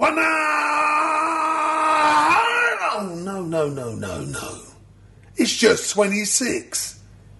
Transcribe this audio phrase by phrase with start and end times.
[0.00, 0.06] No!
[2.96, 4.58] Oh, no, no, no, no, no.
[5.36, 6.98] It's just 26.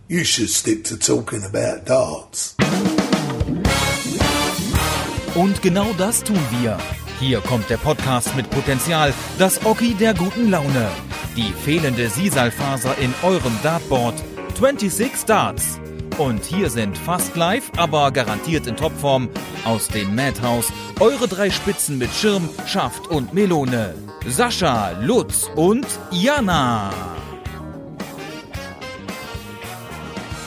[0.09, 2.57] You should stick to talking about darts.
[5.35, 6.77] Und genau das tun wir.
[7.19, 10.89] Hier kommt der Podcast mit Potenzial, das Oki der guten Laune.
[11.37, 14.15] Die fehlende Sisalfaser in eurem Dartboard.
[14.59, 15.81] 26 Darts.
[16.19, 19.29] Und hier sind fast live, aber garantiert in Topform
[19.65, 23.95] aus dem Madhouse eure drei Spitzen mit Schirm, Schaft und Melone.
[24.27, 26.91] Sascha, Lutz und Jana.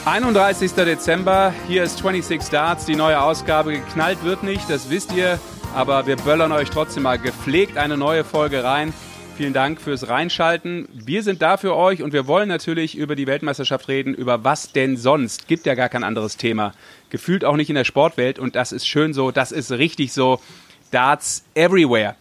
[0.06, 0.74] 31.
[0.74, 3.72] Dezember, hier ist 26 Darts, die neue Ausgabe.
[3.72, 5.40] Geknallt wird nicht, das wisst ihr,
[5.74, 8.94] aber wir böllern euch trotzdem mal gepflegt eine neue Folge rein.
[9.36, 10.88] Vielen Dank fürs Reinschalten.
[10.94, 14.14] Wir sind da für euch und wir wollen natürlich über die Weltmeisterschaft reden.
[14.14, 15.48] Über was denn sonst?
[15.48, 16.74] Gibt ja gar kein anderes Thema.
[17.10, 20.40] Gefühlt auch nicht in der Sportwelt und das ist schön so, das ist richtig so.
[20.92, 22.16] Darts everywhere.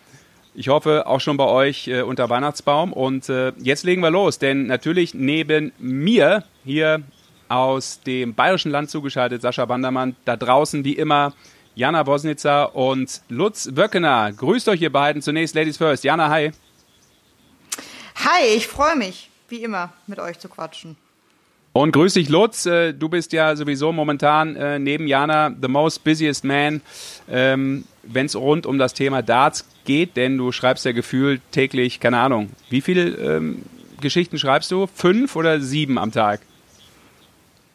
[0.55, 2.95] Ich hoffe auch schon bei euch äh, unter Weihnachtsbaum.
[2.95, 7.03] Und äh, jetzt legen wir los, denn natürlich neben mir hier
[7.48, 11.34] aus dem bayerischen Land zugeschaltet, Sascha Bandermann, da draußen wie immer
[11.75, 14.33] Jana Bosnitzer und Lutz Wöckener.
[14.33, 15.20] Grüßt euch ihr beiden.
[15.20, 16.05] Zunächst Ladies First.
[16.05, 16.53] Jana, hi.
[18.17, 20.97] Hi, ich freue mich, wie immer, mit euch zu quatschen.
[21.73, 22.67] Und grüß dich, Lutz.
[22.67, 26.83] Äh, du bist ja sowieso momentan äh, neben Jana the most busiest man,
[27.31, 31.99] ähm, wenn es rund um das Thema Darts geht, denn du schreibst ja gefühlt täglich,
[31.99, 33.63] keine Ahnung, wie viele ähm,
[34.01, 34.87] Geschichten schreibst du?
[34.87, 36.41] Fünf oder sieben am Tag?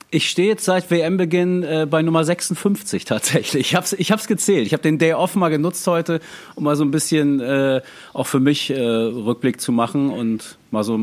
[0.10, 3.68] Ich stehe jetzt seit WM-Beginn äh, bei Nummer 56 tatsächlich.
[3.68, 4.66] Ich hab's, ich hab's gezählt.
[4.66, 6.22] Ich habe den Day Off mal genutzt heute,
[6.56, 7.82] um mal so ein bisschen äh,
[8.14, 10.98] auch für mich äh, Rückblick zu machen und mal so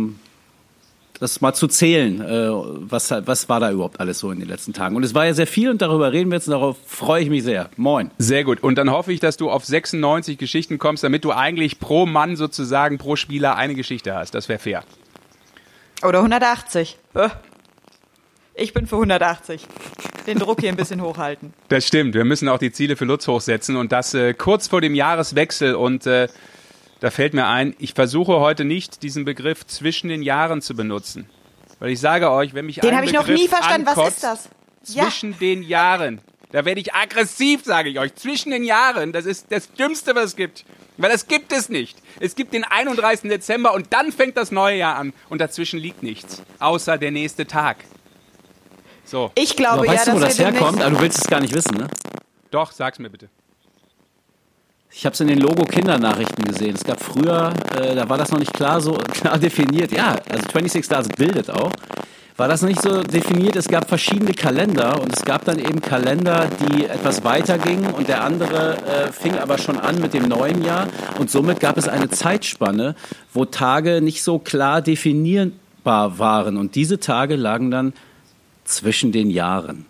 [1.20, 4.72] das mal zu zählen, äh, was, was war da überhaupt alles so in den letzten
[4.72, 4.96] Tagen.
[4.96, 7.30] Und es war ja sehr viel und darüber reden wir jetzt und darauf freue ich
[7.30, 7.70] mich sehr.
[7.76, 8.10] Moin.
[8.18, 8.62] Sehr gut.
[8.62, 12.36] Und dann hoffe ich, dass du auf 96 Geschichten kommst, damit du eigentlich pro Mann
[12.36, 14.34] sozusagen, pro Spieler eine Geschichte hast.
[14.34, 14.82] Das wäre fair.
[16.02, 16.98] Oder 180.
[18.54, 19.66] Ich bin für 180.
[20.26, 21.52] Den Druck hier ein bisschen hochhalten.
[21.68, 22.14] Das stimmt.
[22.14, 25.74] Wir müssen auch die Ziele für Lutz hochsetzen und das äh, kurz vor dem Jahreswechsel.
[25.74, 26.28] Und äh,
[27.00, 31.28] da fällt mir ein, ich versuche heute nicht diesen Begriff zwischen den Jahren zu benutzen.
[31.80, 33.88] Weil ich sage euch, wenn mich Den habe ich noch nie verstanden.
[33.92, 34.48] Was ist das?
[34.82, 35.38] Zwischen ja.
[35.38, 36.20] den Jahren.
[36.52, 38.14] Da werde ich aggressiv, sage ich euch.
[38.14, 39.12] Zwischen den Jahren.
[39.12, 40.64] Das ist das Dümmste, was es gibt.
[40.96, 41.98] Weil das gibt es nicht.
[42.20, 43.28] Es gibt den 31.
[43.28, 45.12] Dezember und dann fängt das neue Jahr an.
[45.28, 46.42] Und dazwischen liegt nichts.
[46.60, 47.78] Außer der nächste Tag.
[49.04, 49.30] So.
[49.34, 50.80] Ich glaube, Aber weißt ja, du, wo das herkommt?
[50.80, 51.88] Aber du willst es gar nicht wissen, ne?
[52.50, 53.28] Doch, sag's mir bitte.
[54.90, 56.76] Ich habe es in den Logo-Kindernachrichten gesehen.
[56.76, 59.90] Es gab früher, äh, da war das noch nicht klar so klar definiert.
[59.90, 61.72] Ja, also 26 Stars bildet auch.
[62.36, 63.54] War das noch nicht so definiert?
[63.54, 68.08] Es gab verschiedene Kalender und es gab dann eben Kalender, die etwas weiter gingen und
[68.08, 70.88] der andere äh, fing aber schon an mit dem neuen Jahr
[71.20, 72.96] und somit gab es eine Zeitspanne,
[73.32, 77.92] wo Tage nicht so klar definierbar waren und diese Tage lagen dann
[78.64, 79.86] zwischen den Jahren.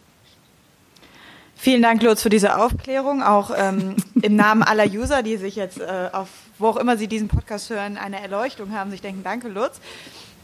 [1.56, 3.22] Vielen Dank, Lutz, für diese Aufklärung.
[3.22, 7.08] Auch ähm, im Namen aller User, die sich jetzt äh, auf wo auch immer sie
[7.08, 9.80] diesen Podcast hören, eine Erleuchtung haben, sich denken, danke, Lutz.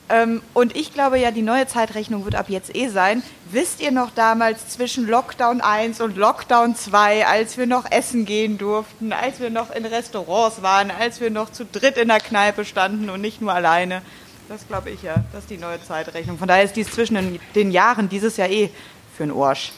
[0.08, 3.22] Ähm, und ich glaube ja, die neue Zeitrechnung wird ab jetzt eh sein.
[3.52, 8.58] Wisst ihr noch damals zwischen Lockdown 1 und Lockdown 2, als wir noch essen gehen
[8.58, 12.64] durften, als wir noch in Restaurants waren, als wir noch zu dritt in der Kneipe
[12.64, 14.02] standen und nicht nur alleine?
[14.50, 15.22] Das glaube ich ja.
[15.30, 16.36] Das ist die neue Zeitrechnung.
[16.36, 18.68] Von daher ist dies zwischen den Jahren dieses Jahr eh
[19.16, 19.70] für einen Orsch.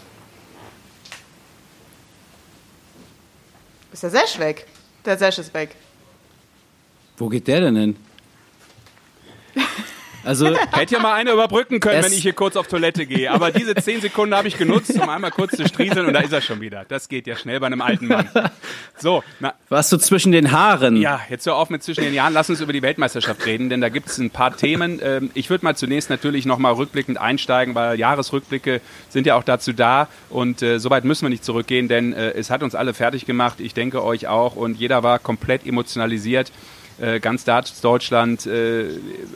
[3.92, 4.66] Ist der Sesh weg?
[5.04, 5.76] Der Sesh ist weg.
[7.18, 7.96] Wo geht der denn hin?
[10.24, 13.30] Also hätte ja mal eine überbrücken können, wenn ich hier kurz auf Toilette gehe.
[13.30, 16.32] Aber diese zehn Sekunden habe ich genutzt, um einmal kurz zu strieseln und da ist
[16.32, 16.84] er schon wieder.
[16.88, 18.28] Das geht ja schnell bei einem alten Mann.
[18.98, 20.96] So, na, warst du zwischen den Haaren?
[20.96, 22.32] Ja, jetzt hör auf mit zwischen den Jahren.
[22.32, 25.00] Lass uns über die Weltmeisterschaft reden, denn da gibt es ein paar Themen.
[25.02, 29.72] Ähm, ich würde mal zunächst natürlich nochmal rückblickend einsteigen, weil Jahresrückblicke sind ja auch dazu
[29.72, 33.26] da und äh, soweit müssen wir nicht zurückgehen, denn äh, es hat uns alle fertig
[33.26, 33.60] gemacht.
[33.60, 36.52] Ich denke euch auch und jeder war komplett emotionalisiert.
[37.02, 37.44] Äh, ganz
[37.80, 38.88] Deutschland äh,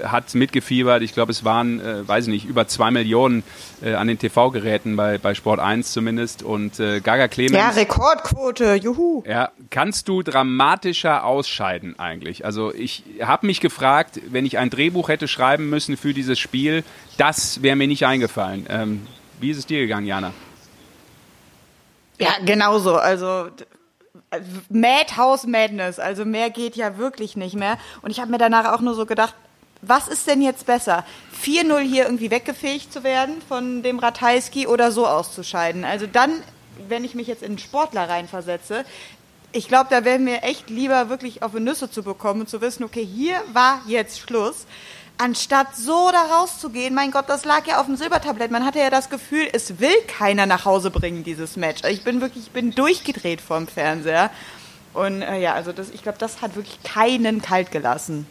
[0.05, 1.03] hat mitgefiebert.
[1.03, 3.43] Ich glaube, es waren, äh, weiß ich nicht, über zwei Millionen
[3.83, 6.45] äh, an den TV-Geräten bei, bei Sport 1 zumindest.
[6.45, 7.57] Und äh, Gaga Clemens.
[7.57, 9.25] Ja, Rekordquote, juhu.
[9.27, 12.45] Ja, kannst du dramatischer ausscheiden eigentlich?
[12.45, 16.85] Also ich habe mich gefragt, wenn ich ein Drehbuch hätte schreiben müssen für dieses Spiel,
[17.17, 18.67] das wäre mir nicht eingefallen.
[18.69, 19.07] Ähm,
[19.41, 20.33] wie ist es dir gegangen, Jana?
[22.21, 22.95] Ja, genauso.
[22.95, 23.49] Also
[24.69, 27.79] Madhouse Madness, also mehr geht ja wirklich nicht mehr.
[28.03, 29.35] Und ich habe mir danach auch nur so gedacht,
[29.83, 31.05] was ist denn jetzt besser?
[31.43, 35.85] 4-0 hier irgendwie weggefegt zu werden von dem Ratajski oder so auszuscheiden?
[35.85, 36.33] Also dann,
[36.89, 38.85] wenn ich mich jetzt in einen Sportler reinversetze,
[39.53, 42.61] ich glaube, da wäre mir echt lieber wirklich auf die Nüsse zu bekommen und zu
[42.61, 44.67] wissen, okay, hier war jetzt Schluss.
[45.19, 48.51] Anstatt so da rauszugehen, mein Gott, das lag ja auf dem Silbertablett.
[48.51, 51.83] Man hatte ja das Gefühl, es will keiner nach Hause bringen, dieses Match.
[51.89, 54.31] Ich bin wirklich, ich bin durchgedreht vorm Fernseher.
[54.93, 58.27] Und äh, ja, also das, ich glaube, das hat wirklich keinen kalt gelassen.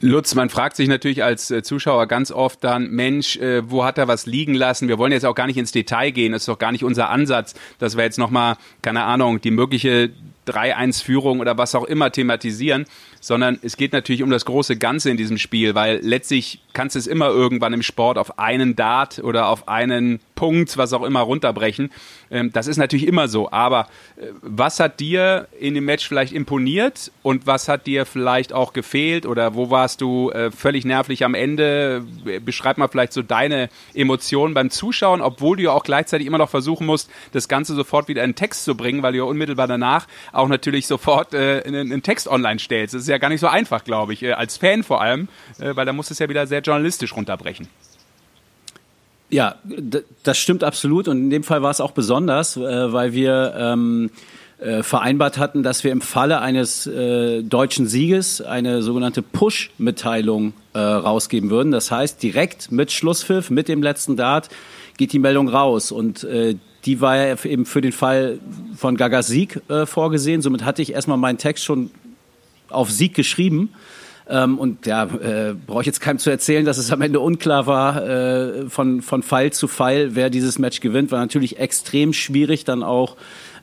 [0.00, 3.98] Lutz, man fragt sich natürlich als äh, Zuschauer ganz oft dann, Mensch, äh, wo hat
[3.98, 4.88] er was liegen lassen?
[4.88, 7.10] Wir wollen jetzt auch gar nicht ins Detail gehen, das ist doch gar nicht unser
[7.10, 10.10] Ansatz, dass wir jetzt nochmal, keine Ahnung, die mögliche
[10.48, 12.86] 3-1-Führung oder was auch immer thematisieren,
[13.22, 16.98] sondern es geht natürlich um das große Ganze in diesem Spiel, weil letztlich kannst du
[16.98, 21.20] es immer irgendwann im Sport auf einen Dart oder auf einen Punkt, was auch immer,
[21.20, 21.92] runterbrechen.
[22.32, 23.52] Ähm, das ist natürlich immer so.
[23.52, 23.86] Aber
[24.16, 28.72] äh, was hat dir in dem Match vielleicht imponiert und was hat dir vielleicht auch
[28.72, 32.02] gefehlt oder wo warst du äh, völlig nervlich am Ende?
[32.44, 36.50] Beschreib mal vielleicht so deine Emotionen beim Zuschauen, obwohl du ja auch gleichzeitig immer noch
[36.50, 40.06] versuchen musst, das Ganze sofort wieder in Text zu bringen, weil du ja unmittelbar danach
[40.32, 42.94] auch natürlich sofort äh, einen Text online stellst.
[42.94, 45.92] Das ist ja gar nicht so einfach, glaube ich, als Fan vor allem, weil da
[45.92, 47.68] musst du es ja wieder sehr journalistisch runterbrechen.
[49.32, 49.54] Ja,
[50.24, 54.10] das stimmt absolut und in dem Fall war es auch besonders, äh, weil wir ähm,
[54.58, 60.78] äh, vereinbart hatten, dass wir im Falle eines äh, deutschen Sieges eine sogenannte Push-Mitteilung äh,
[60.78, 61.72] rausgeben würden.
[61.72, 64.50] Das heißt, direkt mit Schlusspfiff, mit dem letzten Dart
[64.98, 68.38] geht die Meldung raus und äh, die war ja eben für den Fall
[68.76, 70.42] von Gagas Sieg äh, vorgesehen.
[70.42, 71.90] Somit hatte ich erstmal meinen Text schon
[72.68, 73.70] auf Sieg geschrieben
[74.28, 77.66] ähm, und ja, äh, brauche ich jetzt keinem zu erzählen, dass es am Ende unklar
[77.66, 81.10] war äh, von, von Fall zu Fall, wer dieses Match gewinnt.
[81.10, 83.16] War natürlich extrem schwierig dann auch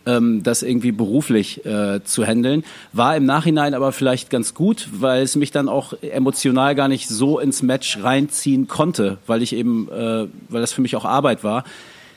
[0.05, 2.63] ähm, das irgendwie beruflich äh, zu handeln.
[2.93, 7.07] War im Nachhinein aber vielleicht ganz gut, weil es mich dann auch emotional gar nicht
[7.07, 11.43] so ins Match reinziehen konnte, weil ich eben, äh, weil das für mich auch Arbeit
[11.43, 11.63] war.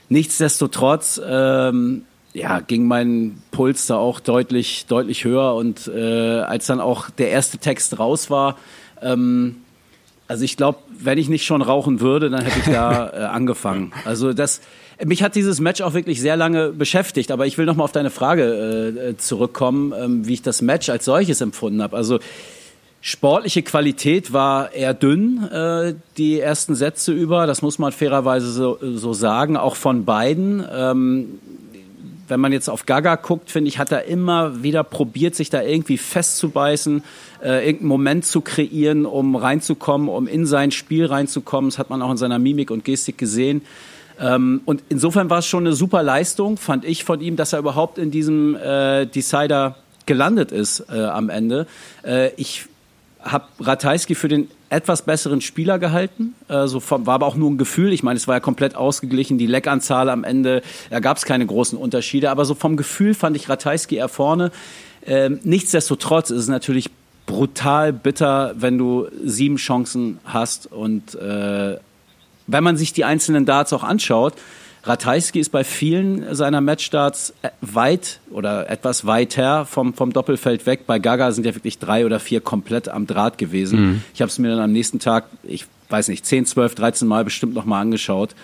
[0.08, 5.54] Nichtsdestotrotz ähm, ja, ging mein Puls da auch deutlich, deutlich höher.
[5.54, 8.56] Und äh, als dann auch der erste Text raus war,
[9.00, 9.56] ähm,
[10.28, 13.92] also ich glaube, wenn ich nicht schon rauchen würde, dann hätte ich da äh, angefangen.
[14.04, 14.62] Also das,
[15.04, 17.30] mich hat dieses Match auch wirklich sehr lange beschäftigt.
[17.30, 18.44] Aber ich will noch mal auf deine Frage
[19.10, 21.96] äh, zurückkommen, ähm, wie ich das Match als solches empfunden habe.
[21.96, 22.18] Also
[23.04, 27.48] Sportliche Qualität war eher dünn, äh, die ersten Sätze über.
[27.48, 30.64] Das muss man fairerweise so, so sagen, auch von beiden.
[30.72, 31.40] Ähm,
[32.28, 35.62] wenn man jetzt auf Gaga guckt, finde ich, hat er immer wieder probiert, sich da
[35.62, 37.02] irgendwie festzubeißen,
[37.42, 41.70] äh, irgendeinen Moment zu kreieren, um reinzukommen, um in sein Spiel reinzukommen.
[41.70, 43.62] Das hat man auch in seiner Mimik und Gestik gesehen.
[44.20, 47.58] Ähm, und insofern war es schon eine super Leistung, fand ich von ihm, dass er
[47.58, 49.76] überhaupt in diesem äh, Decider
[50.06, 51.66] gelandet ist äh, am Ende.
[52.04, 52.66] Äh, ich
[53.20, 56.34] habe Ratajski für den etwas besseren Spieler gehalten.
[56.48, 57.92] Also war aber auch nur ein Gefühl.
[57.92, 59.36] Ich meine, es war ja komplett ausgeglichen.
[59.36, 62.30] Die Leckanzahl am Ende, da gab es keine großen Unterschiede.
[62.30, 64.50] Aber so vom Gefühl fand ich Ratajski eher vorne.
[65.04, 66.90] Ähm, nichtsdestotrotz ist es natürlich
[67.26, 70.72] brutal bitter, wenn du sieben Chancen hast.
[70.72, 71.76] Und äh,
[72.46, 74.34] wenn man sich die einzelnen Darts auch anschaut,
[74.84, 80.86] Ratajski ist bei vielen seiner Matchstarts äh, weit oder etwas weiter vom, vom Doppelfeld weg.
[80.86, 83.80] Bei Gaga sind ja wirklich drei oder vier komplett am Draht gewesen.
[83.80, 84.02] Mhm.
[84.14, 87.24] Ich habe es mir dann am nächsten Tag, ich weiß nicht, 10, 12, 13 Mal
[87.24, 88.34] bestimmt nochmal angeschaut.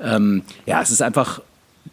[0.00, 1.40] Ähm, ja, es ist einfach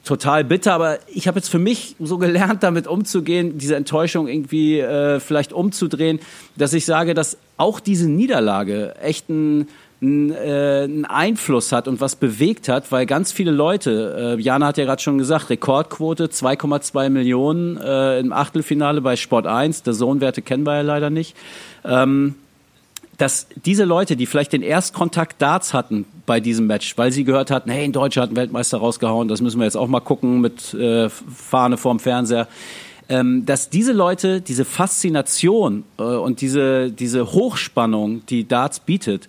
[0.04, 4.80] total bitter, aber ich habe jetzt für mich so gelernt, damit umzugehen, diese Enttäuschung irgendwie
[4.80, 6.20] äh, vielleicht umzudrehen,
[6.56, 9.68] dass ich sage, dass auch diese Niederlage echt ein
[10.04, 14.78] äh, einen Einfluss hat und was bewegt hat, weil ganz viele Leute, äh, Jana hat
[14.78, 20.42] ja gerade schon gesagt, Rekordquote 2,2 Millionen äh, im Achtelfinale bei Sport 1, der Sohnwerte
[20.42, 21.36] kennen wir ja leider nicht.
[21.86, 22.36] Ähm,
[23.18, 27.52] dass diese Leute, die vielleicht den Erstkontakt Darts hatten bei diesem Match, weil sie gehört
[27.52, 30.42] hatten, hey, ein Deutscher hat einen Weltmeister rausgehauen, das müssen wir jetzt auch mal gucken
[30.42, 32.48] mit äh, Fahne vorm Fernseher,
[33.10, 39.28] ähm, dass diese Leute diese Faszination äh, und diese, diese Hochspannung, die Darts bietet,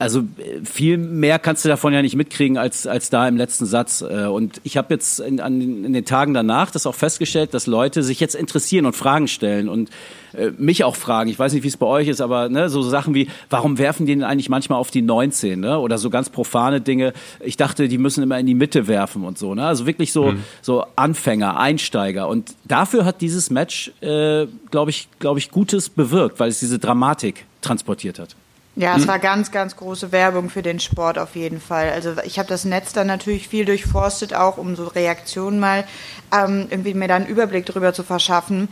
[0.00, 3.66] also äh, viel mehr kannst du davon ja nicht mitkriegen als, als da im letzten
[3.66, 4.00] Satz.
[4.00, 7.66] Äh, und ich habe jetzt in, an, in den Tagen danach das auch festgestellt, dass
[7.66, 9.90] Leute sich jetzt interessieren und Fragen stellen und
[10.32, 11.28] äh, mich auch fragen.
[11.28, 14.06] Ich weiß nicht, wie es bei euch ist, aber ne, so Sachen wie, warum werfen
[14.06, 15.60] die denn eigentlich manchmal auf die 19?
[15.60, 15.78] Ne?
[15.78, 17.12] Oder so ganz profane Dinge.
[17.40, 19.54] Ich dachte, die müssen immer in die Mitte werfen und so.
[19.54, 19.66] Ne?
[19.66, 20.44] Also wirklich so, mhm.
[20.62, 22.26] so Anfänger, Einsteiger.
[22.26, 26.78] Und dafür hat dieses Match, äh, glaube ich, glaube ich, Gutes bewirkt, weil es diese
[26.78, 28.34] Dramatik transportiert hat.
[28.76, 29.08] Ja, es hm?
[29.08, 31.90] war ganz, ganz große Werbung für den Sport auf jeden Fall.
[31.90, 35.84] Also ich habe das Netz dann natürlich viel durchforstet, auch um so Reaktionen mal
[36.32, 38.68] ähm, irgendwie mir da einen Überblick drüber zu verschaffen.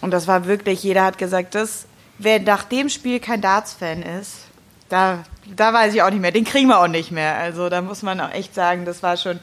[0.00, 1.86] Und das war wirklich, jeder hat gesagt, dass
[2.18, 4.34] wer nach dem Spiel kein Darts-Fan ist,
[4.88, 5.24] da,
[5.54, 7.36] da weiß ich auch nicht mehr, den kriegen wir auch nicht mehr.
[7.36, 9.40] Also da muss man auch echt sagen, das war schon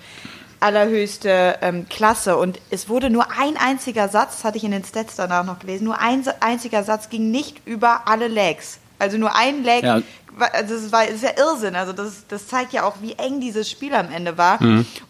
[0.59, 2.37] allerhöchste ähm, Klasse.
[2.37, 5.59] Und es wurde nur ein einziger Satz, das hatte ich in den Stats danach noch
[5.59, 8.79] gelesen, nur ein einziger Satz ging nicht über alle Legs.
[9.03, 10.01] Also nur ein Leg Ja.
[10.39, 11.75] also das, war, das ist ja Irrsinn.
[11.75, 14.59] Also das, das zeigt ja auch, wie eng dieses Spiel am Ende war.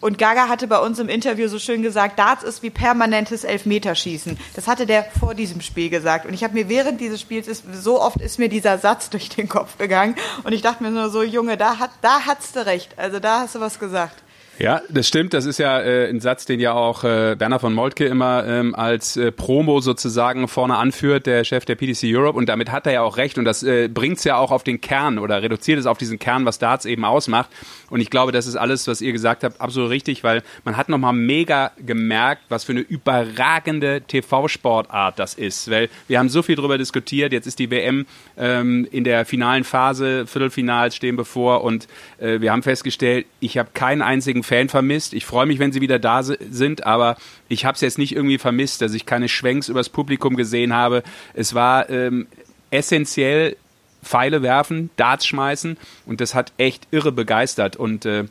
[0.00, 4.36] Und Gaga hatte bei uns im Interview so schön gesagt, Darts ist wie permanentes Elfmeterschießen.
[4.54, 6.26] Das hatte der vor diesem Spiel gesagt.
[6.26, 9.28] Und ich habe mir während dieses Spiels, ist, so oft ist mir dieser Satz durch
[9.28, 10.16] den Kopf gegangen.
[10.42, 12.98] Und ich dachte mir nur so, Junge, da, hat, da hat's du recht.
[12.98, 14.23] Also da hast du was gesagt.
[14.58, 15.34] Ja, das stimmt.
[15.34, 18.74] Das ist ja äh, ein Satz, den ja auch äh, Werner von Moltke immer ähm,
[18.74, 22.38] als äh, Promo sozusagen vorne anführt, der Chef der PDC Europe.
[22.38, 23.36] Und damit hat er ja auch recht.
[23.36, 26.44] Und das äh, bringt's ja auch auf den Kern oder reduziert es auf diesen Kern,
[26.44, 27.50] was Darts eben ausmacht.
[27.90, 30.88] Und ich glaube, das ist alles, was ihr gesagt habt, absolut richtig, weil man hat
[30.88, 35.68] nochmal mega gemerkt, was für eine überragende TV-Sportart das ist.
[35.68, 37.32] Weil wir haben so viel drüber diskutiert.
[37.32, 38.06] Jetzt ist die WM
[38.36, 41.64] ähm, in der finalen Phase, Viertelfinals stehen bevor.
[41.64, 45.12] Und äh, wir haben festgestellt, ich habe keinen einzigen Fan vermisst.
[45.14, 47.16] Ich freue mich, wenn sie wieder da si- sind, aber
[47.48, 51.02] ich habe es jetzt nicht irgendwie vermisst, dass ich keine Schwenks übers Publikum gesehen habe.
[51.34, 52.28] Es war ähm,
[52.70, 53.56] essentiell
[54.04, 58.24] Pfeile werfen, Darts schmeißen und das hat echt irre begeistert und äh,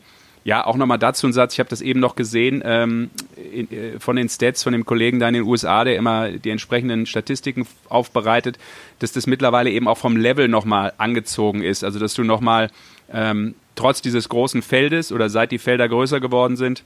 [0.46, 3.10] ja, auch nochmal dazu ein Satz, ich habe das eben noch gesehen ähm,
[3.53, 6.50] in, äh, von den Stats von dem Kollegen da in den USA, der immer die
[6.50, 8.60] entsprechenden Statistiken aufbereitet,
[9.00, 11.86] dass das mittlerweile eben auch vom Level nochmal angezogen ist.
[11.86, 12.70] Also dass du nochmal
[13.12, 16.84] ähm, trotz dieses großen Feldes oder seit die Felder größer geworden sind,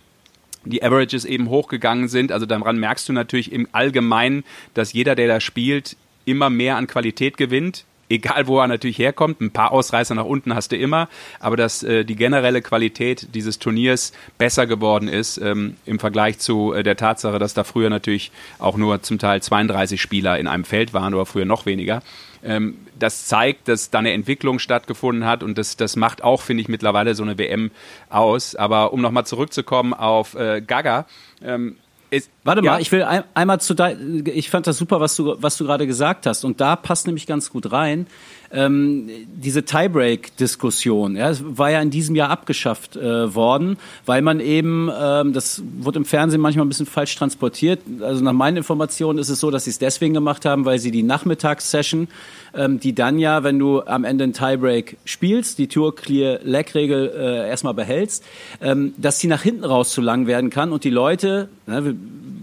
[0.65, 2.31] die Averages eben hochgegangen sind.
[2.31, 6.87] Also daran merkst du natürlich im Allgemeinen, dass jeder, der da spielt, immer mehr an
[6.87, 7.85] Qualität gewinnt.
[8.09, 11.09] Egal, wo er natürlich herkommt, ein paar Ausreißer nach unten hast du immer,
[11.41, 16.71] aber dass äh, die generelle Qualität dieses Turniers besser geworden ist ähm, im Vergleich zu
[16.71, 20.63] äh, der Tatsache, dass da früher natürlich auch nur zum Teil 32 Spieler in einem
[20.63, 22.01] Feld waren oder früher noch weniger.
[22.43, 26.61] Ähm, das zeigt, dass da eine Entwicklung stattgefunden hat und das, das macht auch, finde
[26.61, 27.71] ich, mittlerweile so eine WM
[28.09, 28.55] aus.
[28.55, 31.05] Aber um nochmal zurückzukommen auf äh, Gaga,
[31.41, 31.77] ähm,
[32.09, 35.15] ist, Warte ja, mal, ich will ein, einmal zu dein, ich fand das super, was
[35.15, 36.45] du, was du gerade gesagt hast.
[36.45, 38.07] Und da passt nämlich ganz gut rein.
[38.51, 44.89] Ähm, diese Tiebreak-Diskussion, ja, war ja in diesem Jahr abgeschafft äh, worden, weil man eben,
[44.97, 47.81] ähm, das wurde im Fernsehen manchmal ein bisschen falsch transportiert.
[48.01, 50.91] Also nach meinen Informationen ist es so, dass sie es deswegen gemacht haben, weil sie
[50.91, 52.07] die Nachmittagssession,
[52.55, 56.73] ähm, die dann ja, wenn du am Ende einen Tiebreak spielst, die Tour Clear Leg
[56.75, 58.23] Regel äh, erstmal behältst,
[58.61, 61.93] ähm, dass die nach hinten raus zu lang werden kann und die Leute, ne, wir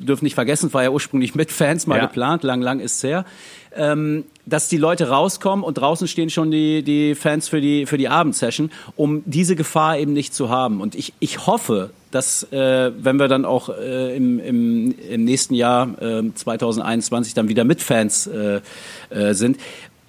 [0.07, 2.07] dürfen nicht vergessen, es war ja ursprünglich mit Fans mal Ja.
[2.07, 3.25] geplant, lang, lang ist's her,
[3.75, 7.99] ähm, dass die Leute rauskommen und draußen stehen schon die, die Fans für die, für
[7.99, 10.81] die Abendsession, um diese Gefahr eben nicht zu haben.
[10.81, 15.55] Und ich, ich hoffe, dass, äh, wenn wir dann auch äh, im, im, im nächsten
[15.55, 18.61] Jahr äh, 2021 dann wieder mit Fans äh,
[19.11, 19.59] äh, sind,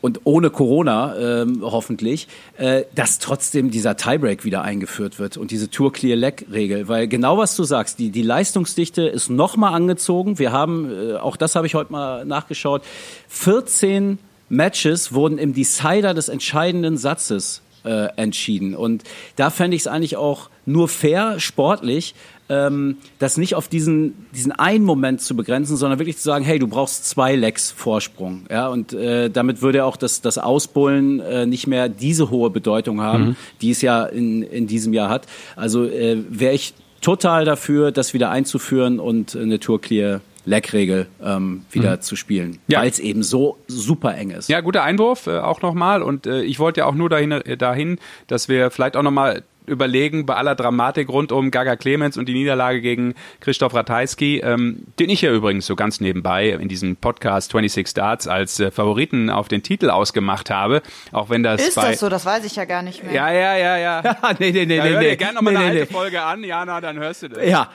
[0.06, 5.72] und ohne Corona ähm, hoffentlich, äh, dass trotzdem dieser Tiebreak wieder eingeführt wird und diese
[5.72, 10.38] Tour Clear Leg Regel, weil genau was du sagst, die die Leistungsdichte ist nochmal angezogen.
[10.38, 12.84] Wir haben, äh, auch das habe ich heute mal nachgeschaut,
[13.30, 19.04] 14 Matches wurden im Decider des entscheidenden Satzes äh, entschieden und
[19.38, 22.14] da fände ich es eigentlich auch nur fair, sportlich,
[22.50, 26.60] ähm, das nicht auf diesen, diesen einen Moment zu begrenzen, sondern wirklich zu sagen, hey,
[26.60, 28.46] du brauchst zwei Lecks Vorsprung.
[28.52, 33.02] Ja, und äh, damit würde auch das, das Ausbullen äh, nicht mehr diese hohe Bedeutung
[33.02, 35.28] haben, die es ja in, in diesem Jahr hat.
[35.56, 41.66] Also äh, wäre ich total dafür, das wieder einzuführen und eine Tour Clear Leg-Regel ähm,
[41.72, 42.82] wieder zu spielen, Ja.
[42.82, 44.48] weil es eben so super eng ist.
[44.48, 46.04] Ja, guter Einwurf äh, auch nochmal.
[46.04, 47.98] Und äh, ich wollte ja auch nur dahin, äh, dahin
[48.28, 52.34] dass wir vielleicht auch nochmal überlegen, bei aller Dramatik rund um Gaga Clemens und die
[52.34, 57.52] Niederlage gegen Christoph Ratajski, ähm, den ich ja übrigens so ganz nebenbei in diesem Podcast
[57.52, 60.82] 26 Starts als äh, Favoriten auf den Titel ausgemacht habe,
[61.12, 61.92] auch wenn das Ist bei...
[61.92, 62.10] das so?
[62.10, 63.14] Das weiß ich ja gar nicht mehr.
[63.14, 64.02] Ja, ja, ja, ja.
[64.40, 65.10] nee, nee, nee, ja nee, hör nee.
[65.10, 65.98] dir gerne nochmal nee, eine nee, alte nee.
[66.00, 67.48] Folge an, Jana, dann hörst du das.
[67.48, 67.70] Ja,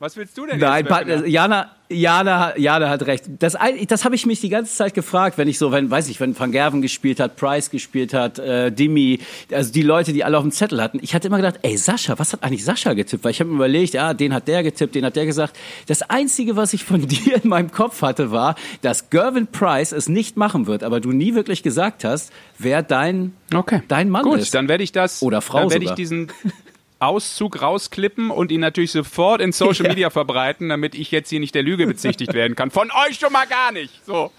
[0.00, 1.26] Was willst du denn Nein, jetzt?
[1.26, 3.24] Jana, Jana, Jana hat recht.
[3.40, 6.08] Das, ein- das habe ich mich die ganze Zeit gefragt, wenn ich so, wenn, weiß
[6.08, 9.18] ich, wenn Van Gerven gespielt hat, Price gespielt hat, äh, Dimi,
[9.50, 11.00] also die Leute, die alle auf dem Zettel hatten.
[11.02, 13.24] Ich hatte immer gedacht, ey Sascha, was hat eigentlich Sascha getippt?
[13.24, 15.56] Weil ich habe mir überlegt, ja, den hat der getippt, den hat der gesagt.
[15.86, 20.08] Das Einzige, was ich von dir in meinem Kopf hatte, war, dass Gervin Price es
[20.08, 23.82] nicht machen wird, aber du nie wirklich gesagt hast, wer dein, Okay.
[23.88, 24.54] dein Mann Gut, ist.
[24.54, 25.22] dann werde ich das.
[25.22, 26.30] Oder Frau Dann werde ich diesen
[27.00, 29.90] Auszug rausklippen und ihn natürlich sofort in Social Ja.
[29.90, 32.70] Media verbreiten, damit ich jetzt hier nicht der Lüge bezichtigt werden kann.
[32.70, 34.04] Von euch schon mal gar nicht.
[34.04, 34.32] So.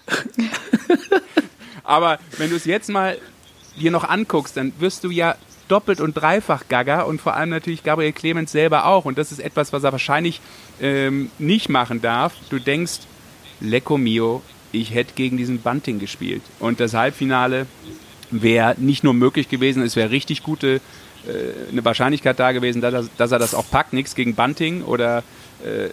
[1.84, 3.16] Aber wenn du es jetzt mal
[3.76, 5.36] dir noch anguckst, dann wirst du ja
[5.68, 9.04] doppelt und dreifach Gaga und vor allem natürlich Gabriel Clemens selber auch.
[9.04, 10.40] Und das ist etwas, was er wahrscheinlich
[10.80, 12.34] ähm, nicht machen darf.
[12.50, 13.00] Du denkst,
[13.60, 16.42] Lecco mio, ich hätte gegen diesen Bunting gespielt.
[16.58, 17.66] Und das Halbfinale
[18.30, 20.80] wäre nicht nur möglich gewesen, es wäre richtig gute
[21.26, 23.92] äh, eine Wahrscheinlichkeit da gewesen, dass er, dass er das auch packt.
[23.92, 25.18] Nichts gegen Bunting oder
[25.64, 25.90] äh,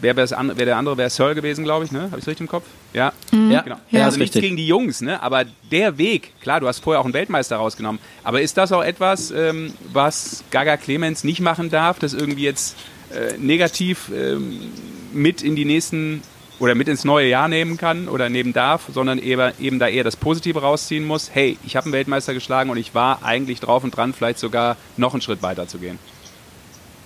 [0.00, 0.98] wer wäre wär der andere?
[0.98, 2.02] Wäre Searle gewesen, glaube ich, ne?
[2.02, 2.64] Habe ich richtig im Kopf?
[2.92, 3.12] Ja.
[3.30, 3.50] Mhm.
[3.50, 3.76] Ja, genau.
[3.90, 4.42] ja, also nichts richtig.
[4.42, 5.22] gegen die Jungs, ne?
[5.22, 8.00] Aber der Weg, klar, du hast vorher auch einen Weltmeister rausgenommen.
[8.24, 12.76] Aber ist das auch etwas, ähm, was Gaga Clemens nicht machen darf, das irgendwie jetzt
[13.14, 14.72] äh, negativ ähm,
[15.12, 16.22] mit in die nächsten
[16.62, 20.04] oder mit ins neue Jahr nehmen kann oder nehmen darf, sondern eben, eben da eher
[20.04, 21.28] das Positive rausziehen muss.
[21.34, 24.76] Hey, ich habe einen Weltmeister geschlagen und ich war eigentlich drauf und dran, vielleicht sogar
[24.96, 25.98] noch einen Schritt weiter zu gehen.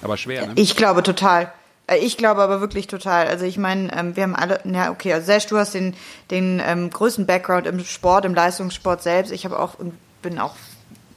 [0.02, 0.52] Aber schwer, ne?
[0.56, 1.50] Ich glaube total.
[1.86, 3.28] Äh, Ich glaube aber wirklich total.
[3.28, 5.94] Also ich meine, ähm, wir haben alle, ja okay, also Sesh, du hast den,
[6.30, 9.32] den ähm, größten Background im Sport, im Leistungssport selbst.
[9.32, 9.76] Ich habe auch,
[10.20, 10.54] bin auch,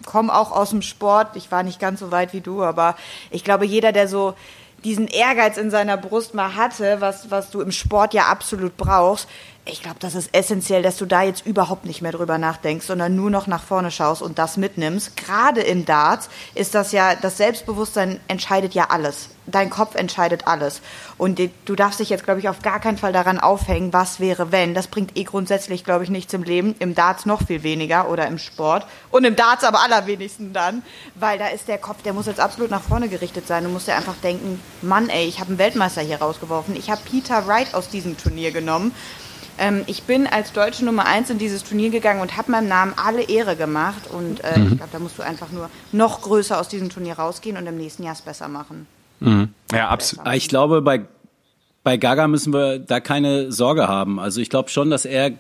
[0.05, 1.36] komme auch aus dem Sport.
[1.36, 2.96] Ich war nicht ganz so weit wie du, aber
[3.31, 4.34] ich glaube, jeder, der so
[4.83, 9.27] diesen Ehrgeiz in seiner Brust mal hatte, was, was du im Sport ja absolut brauchst,
[9.66, 13.16] ich glaube, das ist essentiell, dass du da jetzt überhaupt nicht mehr drüber nachdenkst, sondern
[13.16, 15.16] nur noch nach vorne schaust und das mitnimmst.
[15.18, 19.30] Gerade im Darts ist das ja, das Selbstbewusstsein entscheidet ja alles.
[19.46, 20.82] Dein Kopf entscheidet alles.
[21.18, 24.51] Und du darfst dich jetzt, glaube ich, auf gar keinen Fall daran aufhängen, was wäre,
[24.51, 24.75] wenn.
[24.75, 26.75] Das bringt eh grundsätzlich, glaube ich, nichts im Leben.
[26.80, 28.86] Im Darts noch viel weniger oder im Sport.
[29.10, 30.84] Und im Darts aber allerwenigsten dann.
[31.16, 33.63] Weil da ist der Kopf, der muss jetzt absolut nach vorne gerichtet sein.
[33.63, 36.75] Du musst dir einfach denken, Mann, ey, ich habe einen Weltmeister hier rausgeworfen.
[36.75, 38.94] Ich habe Peter Wright aus diesem Turnier genommen.
[39.60, 42.94] Ähm, ich bin als deutsche Nummer eins in dieses Turnier gegangen und habe meinem Namen
[42.96, 44.10] alle Ehre gemacht.
[44.12, 47.58] Und äh, ich glaube, da musst du einfach nur noch größer aus diesem Turnier rausgehen
[47.58, 48.88] und im nächsten Jahr es besser machen.
[49.72, 50.25] Ja, absolut.
[50.34, 51.01] Ich glaube, bei,
[51.84, 54.20] bei Gaga müssen wir da keine Sorge haben.
[54.20, 55.32] Also ich glaube schon, dass er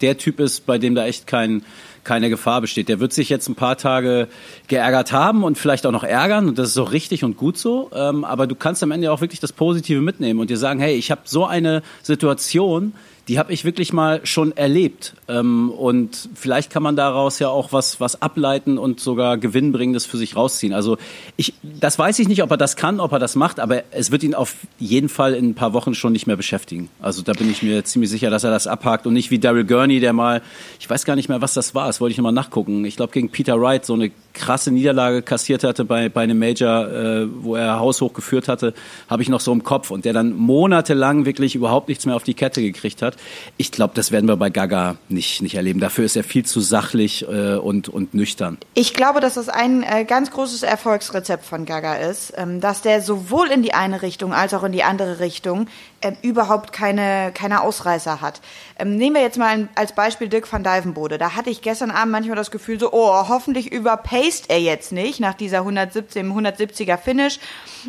[0.00, 1.62] der Typ ist, bei dem da echt kein,
[2.04, 2.88] keine Gefahr besteht.
[2.88, 4.28] Der wird sich jetzt ein paar Tage
[4.68, 7.90] geärgert haben und vielleicht auch noch ärgern und das ist auch richtig und gut so.
[7.94, 10.94] Ähm, aber du kannst am Ende auch wirklich das Positive mitnehmen und dir sagen, hey,
[10.94, 12.92] ich habe so eine Situation,
[13.28, 15.14] die habe ich wirklich mal schon erlebt.
[15.26, 20.16] Ähm, und vielleicht kann man daraus ja auch was, was ableiten und sogar Gewinnbringendes für
[20.16, 20.72] sich rausziehen.
[20.72, 20.96] Also
[21.36, 24.12] ich, das weiß ich nicht, ob er das kann, ob er das macht, aber es
[24.12, 26.88] wird ihn auf jeden Fall in ein paar Wochen schon nicht mehr beschäftigen.
[27.00, 29.64] Also da bin ich mir ziemlich sicher, dass er das abhakt und nicht wie Daryl
[29.64, 30.40] Gurney, der mal,
[30.78, 32.84] ich weiß gar nicht mehr, was das war, das wollte ich nochmal nachgucken.
[32.84, 36.86] Ich glaube, gegen Peter Wright so eine krasse Niederlage kassiert hatte bei, bei einem Major,
[36.86, 38.74] äh, wo er haushoch geführt hatte,
[39.08, 42.22] habe ich noch so im Kopf und der dann monatelang wirklich überhaupt nichts mehr auf
[42.22, 43.16] die Kette gekriegt hat.
[43.56, 45.80] Ich glaube, das werden wir bei Gaga nicht, nicht erleben.
[45.80, 48.58] Dafür ist er viel zu sachlich äh, und, und nüchtern.
[48.74, 53.02] Ich glaube, dass das ein äh, ganz großes Erfolgsrezept von Gaga ist, ähm, dass der
[53.02, 55.66] sowohl in die eine Richtung als auch in die andere Richtung
[56.06, 58.40] ähm, überhaupt keine, keine Ausreißer hat.
[58.78, 61.18] Ähm, nehmen wir jetzt mal ein, als Beispiel Dirk van Dijvenbode.
[61.18, 65.20] Da hatte ich gestern Abend manchmal das Gefühl so, oh, hoffentlich überpaced er jetzt nicht
[65.20, 67.38] nach dieser 117, 170er Finish.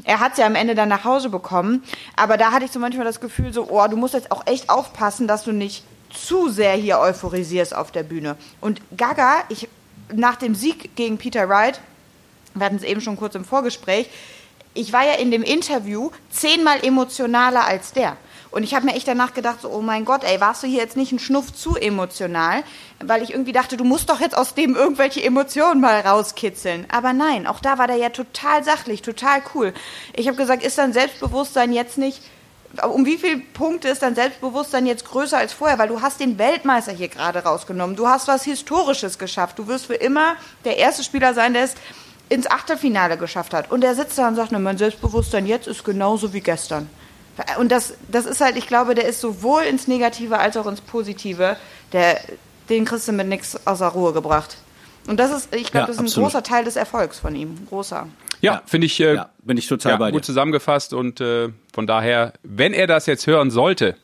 [0.04, 1.84] Er hat sie am Ende dann nach Hause bekommen.
[2.16, 4.70] Aber da hatte ich so manchmal das Gefühl so, oh, du musst jetzt auch echt
[4.70, 8.38] aufpassen, dass du nicht zu sehr hier euphorisierst auf der Bühne.
[8.62, 9.68] Und Gaga, ich,
[10.14, 11.80] nach dem Sieg gegen Peter Wright,
[12.54, 14.10] wir hatten es eben schon kurz im Vorgespräch,
[14.78, 18.18] ich war ja in dem Interview zehnmal emotionaler als der.
[18.50, 20.80] Und ich habe mir echt danach gedacht, so, oh mein Gott, ey, warst du hier
[20.80, 22.64] jetzt nicht ein Schnuff zu emotional?
[23.04, 26.86] Weil ich irgendwie dachte, du musst doch jetzt aus dem irgendwelche Emotionen mal rauskitzeln.
[26.90, 29.74] Aber nein, auch da war der ja total sachlich, total cool.
[30.16, 32.22] Ich habe gesagt, ist dein Selbstbewusstsein jetzt nicht,
[32.90, 35.78] um wie viele Punkte ist dein Selbstbewusstsein jetzt größer als vorher?
[35.78, 37.96] Weil du hast den Weltmeister hier gerade rausgenommen.
[37.96, 39.60] Du hast was Historisches geschafft.
[39.60, 41.76] Du wirst für immer der erste Spieler sein, der es
[42.30, 43.72] ins Achtelfinale geschafft hat.
[43.72, 46.90] Und er sitzt da und sagt, ne, mein Selbstbewusstsein jetzt ist genauso wie gestern.
[47.60, 50.82] Und das, das ist halt, ich glaube, der ist sowohl ins Negative als auch ins
[50.82, 51.56] Positive,
[51.94, 52.20] der,
[52.70, 54.58] den kriegst du mit nichts außer Ruhe gebracht.
[55.08, 56.30] Und das ist, ich glaube, Ja, das ist ein absolut.
[56.32, 57.56] großer Teil des Erfolgs von ihm.
[57.70, 58.08] Großer.
[58.42, 58.62] Ja, Ja.
[58.66, 60.14] finde ich äh, Ja, bin ich total ja, bei dir.
[60.14, 63.96] gut zusammengefasst und äh, von daher, wenn er das jetzt hören sollte,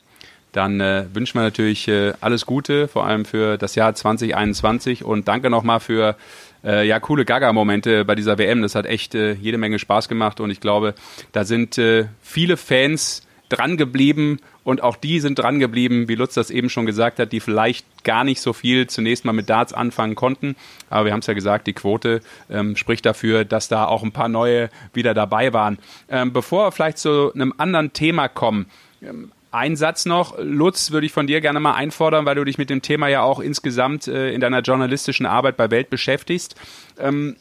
[0.53, 5.27] dann äh, wünschen wir natürlich äh, alles Gute, vor allem für das Jahr 2021 und
[5.27, 6.15] danke nochmal für
[6.63, 8.61] äh, ja coole Gaga-Momente bei dieser WM.
[8.61, 10.95] Das hat echt äh, jede Menge Spaß gemacht und ich glaube,
[11.31, 16.33] da sind äh, viele Fans dran geblieben und auch die sind dran geblieben, wie Lutz
[16.33, 19.73] das eben schon gesagt hat, die vielleicht gar nicht so viel zunächst mal mit Darts
[19.73, 20.55] anfangen konnten.
[20.89, 24.11] Aber wir haben es ja gesagt, die Quote ähm, spricht dafür, dass da auch ein
[24.11, 25.77] paar neue wieder dabei waren.
[26.09, 28.67] Ähm, bevor wir vielleicht zu einem anderen Thema kommen,
[29.01, 32.57] ähm, ein Satz noch, Lutz, würde ich von dir gerne mal einfordern, weil du dich
[32.57, 36.55] mit dem Thema ja auch insgesamt äh, in deiner journalistischen Arbeit bei Welt beschäftigst.
[36.99, 37.35] Ähm,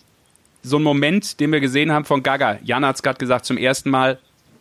[0.62, 2.59] so ein Moment, den wir gesehen haben von Gaga.
[2.62, 4.18] Jan hat es gerade gesagt, zum ersten Mal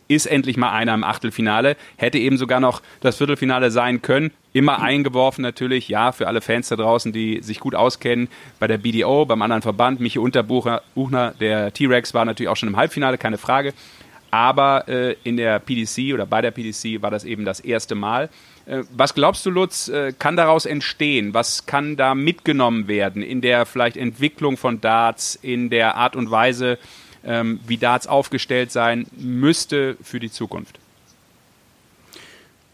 [0.08, 1.76] ist endlich mal einer im Achtelfinale.
[1.96, 4.30] Hätte eben sogar noch das Viertelfinale sein können.
[4.54, 8.28] Immer eingeworfen natürlich, ja, für alle Fans da draußen, die sich gut auskennen.
[8.58, 12.70] Bei der BDO, beim anderen Verband, Michi Unterbuchner, Buchner, der T-Rex war natürlich auch schon
[12.70, 13.74] im Halbfinale, keine Frage.
[14.32, 18.30] Aber äh, in der PDC oder bei der PDC war das eben das erste Mal.
[18.64, 21.34] Äh, was glaubst du, Lutz, äh, kann daraus entstehen?
[21.34, 26.30] Was kann da mitgenommen werden in der vielleicht Entwicklung von Darts, in der Art und
[26.30, 26.78] Weise,
[27.24, 30.78] ähm, wie Darts aufgestellt sein müsste für die Zukunft?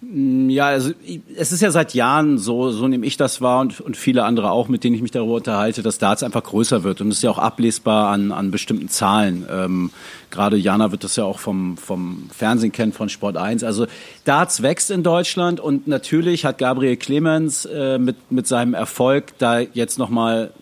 [0.00, 0.92] Mm, ja, also
[1.36, 4.50] es ist ja seit Jahren so, so nehme ich das wahr und, und viele andere
[4.52, 7.22] auch, mit denen ich mich darüber unterhalte, dass Darts einfach größer wird und es ist
[7.22, 9.44] ja auch ablesbar an, an bestimmten Zahlen.
[9.50, 9.90] Ähm,
[10.30, 13.64] Gerade Jana wird das ja auch vom, vom Fernsehen kennen, von Sport 1.
[13.64, 13.86] Also
[14.24, 19.58] Darts wächst in Deutschland und natürlich hat Gabriel Clemens äh, mit, mit seinem Erfolg da
[19.58, 20.52] jetzt nochmal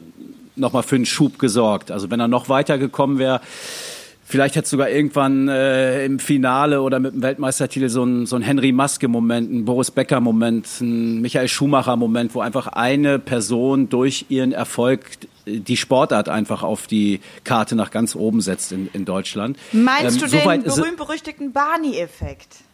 [0.59, 1.90] noch mal für einen Schub gesorgt.
[1.90, 3.42] Also wenn er noch weiter gekommen wäre,
[4.29, 8.43] Vielleicht hätte sogar irgendwann äh, im Finale oder mit dem Weltmeistertitel so ein, so ein
[8.43, 15.07] Henry Maske-Moment, ein Boris Becker-Moment, ein Michael Schumacher-Moment, wo einfach eine Person durch ihren Erfolg
[15.47, 19.59] die Sportart einfach auf die Karte nach ganz oben setzt in, in Deutschland.
[19.71, 22.66] Meinst ähm, du den berühmt-berüchtigten Barney-Effekt?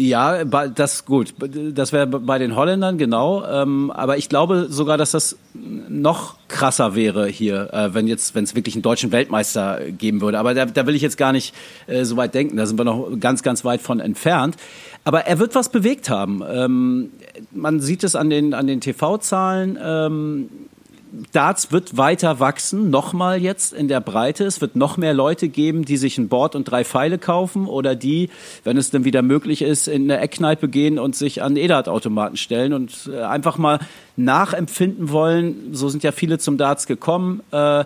[0.00, 1.34] Ja, das gut.
[1.74, 3.44] Das wäre bei den Holländern genau.
[3.44, 8.44] Ähm, aber ich glaube sogar, dass das noch krasser wäre hier, äh, wenn jetzt, wenn
[8.44, 10.38] es wirklich einen deutschen Weltmeister geben würde.
[10.38, 11.54] Aber da, da will ich jetzt gar nicht
[11.86, 12.56] äh, so weit denken.
[12.56, 14.56] Da sind wir noch ganz, ganz weit von entfernt.
[15.04, 16.42] Aber er wird was bewegt haben.
[16.50, 17.10] Ähm,
[17.50, 19.76] man sieht es an den an den TV-Zahlen.
[21.32, 24.44] Darts wird weiter wachsen, nochmal jetzt in der Breite.
[24.44, 27.94] Es wird noch mehr Leute geben, die sich ein Board und drei Pfeile kaufen oder
[27.94, 28.30] die,
[28.64, 32.72] wenn es dann wieder möglich ist, in eine Eckkneipe gehen und sich an EDAT-Automaten stellen
[32.72, 33.80] und äh, einfach mal
[34.16, 35.72] nachempfinden wollen.
[35.72, 37.42] So sind ja viele zum Darts gekommen.
[37.50, 37.84] Äh,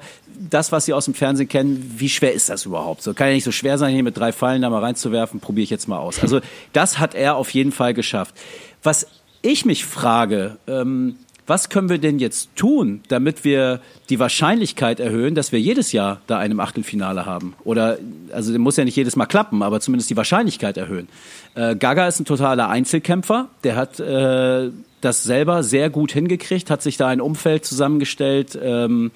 [0.50, 3.02] das, was sie aus dem Fernsehen kennen, wie schwer ist das überhaupt?
[3.02, 5.40] So kann ja nicht so schwer sein, hier mit drei Pfeilen da mal reinzuwerfen.
[5.40, 6.20] Probiere ich jetzt mal aus.
[6.20, 6.40] Also
[6.72, 8.34] das hat er auf jeden Fall geschafft.
[8.82, 9.06] Was
[9.42, 15.35] ich mich frage, ähm, was können wir denn jetzt tun, damit wir die Wahrscheinlichkeit erhöhen,
[15.35, 17.54] dass wir jedes Jahr da einem Achtelfinale haben?
[17.64, 17.98] Oder,
[18.33, 21.09] also muss ja nicht jedes Mal klappen, aber zumindest die Wahrscheinlichkeit erhöhen.
[21.54, 26.83] Äh, Gaga ist ein totaler Einzelkämpfer, der hat äh, das selber sehr gut hingekriegt, hat
[26.83, 29.11] sich da ein Umfeld zusammengestellt, ähm,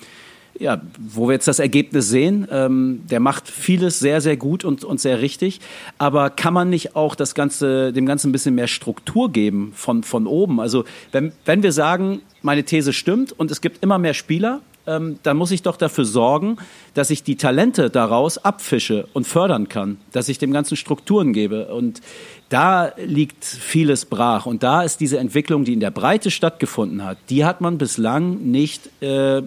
[0.59, 4.85] ja, wo wir jetzt das Ergebnis sehen, ähm, der macht vieles sehr, sehr gut und,
[4.85, 5.61] und sehr richtig.
[5.99, 10.03] Aber kann man nicht auch das Ganze, dem Ganzen ein bisschen mehr Struktur geben von,
[10.03, 10.61] von oben?
[10.61, 15.19] Also wenn, wenn wir sagen, meine These stimmt und es gibt immer mehr Spieler, ähm,
[15.23, 16.57] dann muss ich doch dafür sorgen,
[16.95, 21.67] dass ich die Talente daraus abfische und fördern kann, dass ich dem Ganzen Strukturen gebe.
[21.67, 22.01] Und
[22.49, 24.47] da liegt vieles brach.
[24.47, 28.51] Und da ist diese Entwicklung, die in der Breite stattgefunden hat, die hat man bislang
[28.51, 29.43] nicht äh,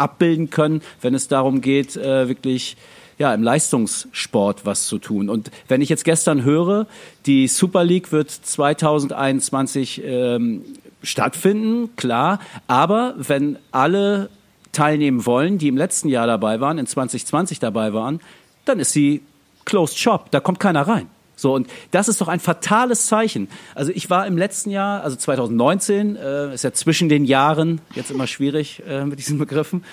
[0.00, 2.76] abbilden können, wenn es darum geht, äh, wirklich
[3.18, 5.28] ja, im Leistungssport was zu tun.
[5.28, 6.86] Und wenn ich jetzt gestern höre,
[7.26, 10.64] die Super League wird 2021 ähm,
[11.02, 14.30] stattfinden, klar, aber wenn alle
[14.72, 18.20] teilnehmen wollen, die im letzten Jahr dabei waren, in 2020 dabei waren,
[18.64, 19.22] dann ist sie
[19.66, 21.08] closed shop, da kommt keiner rein.
[21.40, 23.48] So, und das ist doch ein fatales Zeichen.
[23.74, 28.10] Also ich war im letzten Jahr, also 2019, äh, ist ja zwischen den Jahren, jetzt
[28.10, 29.84] immer schwierig äh, mit diesen Begriffen,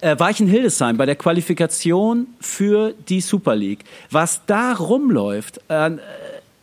[0.00, 3.84] äh, war ich in Hildesheim bei der Qualifikation für die Super League.
[4.10, 5.92] Was da rumläuft, äh,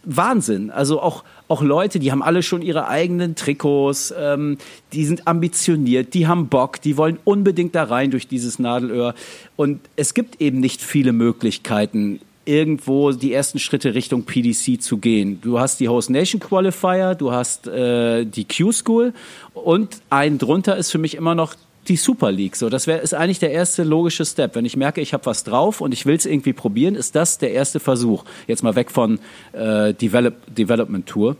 [0.04, 0.70] Wahnsinn.
[0.70, 4.58] Also auch, auch Leute, die haben alle schon ihre eigenen Trikots, ähm,
[4.92, 9.16] die sind ambitioniert, die haben Bock, die wollen unbedingt da rein durch dieses Nadelöhr.
[9.56, 15.40] Und es gibt eben nicht viele Möglichkeiten, irgendwo die ersten Schritte Richtung PDC zu gehen.
[15.42, 19.14] Du hast die Host Nation Qualifier, du hast äh, die Q-School
[19.54, 21.56] und ein drunter ist für mich immer noch
[21.88, 22.56] die Super League.
[22.56, 24.56] So, das wäre ist eigentlich der erste logische Step.
[24.56, 27.38] Wenn ich merke, ich habe was drauf und ich will es irgendwie probieren, ist das
[27.38, 28.24] der erste Versuch.
[28.48, 29.20] Jetzt mal weg von
[29.54, 31.36] äh, Develop, Development Tour.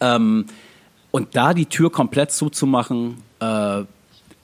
[0.00, 0.46] Ähm,
[1.10, 3.82] und da die Tür komplett zuzumachen, äh,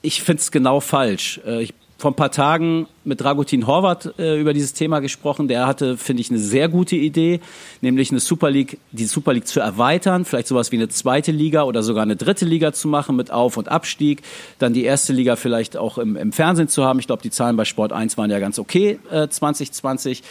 [0.01, 1.39] ich finde es genau falsch.
[1.45, 5.47] Äh, ich vor ein paar Tagen mit Dragutin Horvath äh, über dieses Thema gesprochen.
[5.47, 7.41] Der hatte, finde ich, eine sehr gute Idee,
[7.81, 11.61] nämlich eine Super League, die Super League zu erweitern, vielleicht sowas wie eine zweite Liga
[11.61, 14.23] oder sogar eine dritte Liga zu machen mit Auf- und Abstieg,
[14.57, 16.97] dann die erste Liga vielleicht auch im, im Fernsehen zu haben.
[16.97, 20.23] Ich glaube, die Zahlen bei Sport 1 waren ja ganz okay äh, 2020.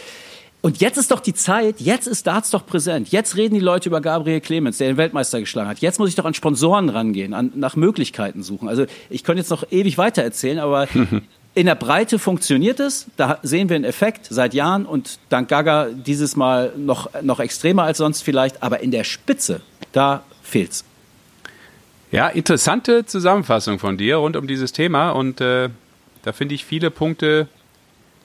[0.59, 3.13] Und jetzt ist doch die Zeit, jetzt ist Darts doch präsent.
[3.13, 5.79] Jetzt reden die Leute über Gabriel Clemens, der den Weltmeister geschlagen hat.
[5.79, 8.67] Jetzt muss ich doch an Sponsoren rangehen, an, nach Möglichkeiten suchen.
[8.67, 10.87] Also ich könnte jetzt noch ewig weiter erzählen, aber
[11.53, 13.07] In der Breite funktioniert es.
[13.17, 17.83] Da sehen wir einen Effekt seit Jahren und dank Gaga dieses Mal noch, noch extremer
[17.83, 18.63] als sonst vielleicht.
[18.63, 19.61] Aber in der Spitze,
[19.91, 20.85] da fehlt's.
[22.11, 25.69] Ja, interessante Zusammenfassung von dir rund um dieses Thema und äh,
[26.23, 27.47] da finde ich viele Punkte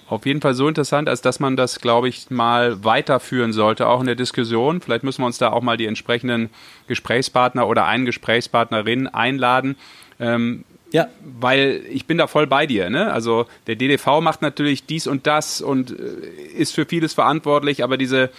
[0.08, 4.00] auf jeden Fall so interessant, als dass man das, glaube ich, mal weiterführen sollte, auch
[4.00, 4.80] in der Diskussion.
[4.80, 6.50] Vielleicht müssen wir uns da auch mal die entsprechenden
[6.86, 9.76] Gesprächspartner oder einen Gesprächspartnerin einladen.
[10.20, 11.08] Ähm, ja.
[11.20, 12.90] Weil ich bin da voll bei dir.
[12.90, 13.12] Ne?
[13.12, 17.96] Also der DDV macht natürlich dies und das und äh, ist für vieles verantwortlich, aber
[17.96, 18.30] diese,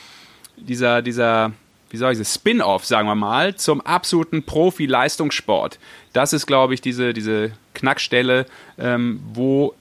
[0.57, 1.51] dieser, dieser
[1.89, 5.79] wie soll ich sagen, Spin-off, sagen wir mal, zum absoluten Profi-Leistungssport.
[6.13, 8.45] Das ist, glaube ich, diese, diese Knackstelle,
[8.77, 9.73] ähm, wo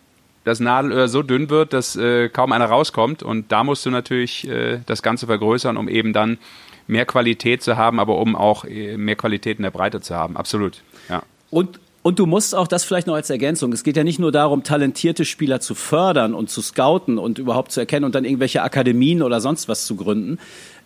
[0.44, 3.22] das Nadelöhr so dünn wird, dass äh, kaum einer rauskommt.
[3.22, 6.38] Und da musst du natürlich äh, das Ganze vergrößern, um eben dann
[6.86, 10.36] mehr Qualität zu haben, aber um auch äh, mehr Qualität in der Breite zu haben.
[10.36, 10.82] Absolut.
[11.08, 11.24] Ja.
[11.50, 13.72] Und und du musst auch das vielleicht noch als Ergänzung.
[13.72, 17.72] Es geht ja nicht nur darum, talentierte Spieler zu fördern und zu scouten und überhaupt
[17.72, 20.38] zu erkennen und dann irgendwelche Akademien oder sonst was zu gründen,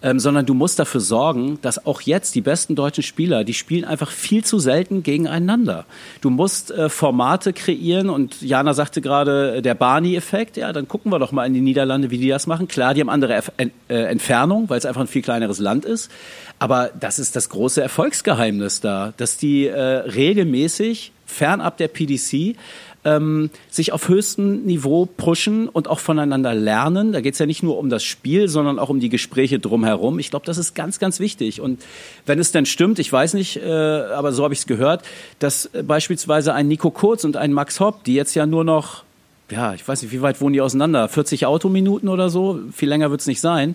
[0.02, 3.84] ähm, sondern du musst dafür sorgen, dass auch jetzt die besten deutschen Spieler, die spielen
[3.84, 5.84] einfach viel zu selten gegeneinander.
[6.20, 10.56] Du musst äh, Formate kreieren und Jana sagte gerade äh, der Barney-Effekt.
[10.56, 12.68] Ja, dann gucken wir doch mal in die Niederlande, wie die das machen.
[12.68, 16.10] Klar, die haben andere Erf äh, Entfernung, weil es einfach ein viel kleineres Land ist.
[16.58, 22.56] Aber das ist das große Erfolgsgeheimnis da, dass die äh, regelmäßig fernab der PDC
[23.04, 27.12] ähm, sich auf höchstem Niveau pushen und auch voneinander lernen.
[27.12, 30.18] Da geht es ja nicht nur um das Spiel, sondern auch um die Gespräche drumherum.
[30.18, 31.60] Ich glaube, das ist ganz, ganz wichtig.
[31.60, 31.82] Und
[32.26, 35.02] wenn es denn stimmt, ich weiß nicht, äh, aber so habe ich es gehört,
[35.38, 39.04] dass äh, beispielsweise ein Nico Kurz und ein Max Hopp, die jetzt ja nur noch
[39.50, 41.08] ja, ich weiß nicht, wie weit wohnen die auseinander?
[41.08, 42.60] 40 Autominuten oder so?
[42.72, 43.74] Viel länger wird es nicht sein.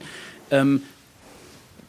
[0.50, 0.82] Ähm,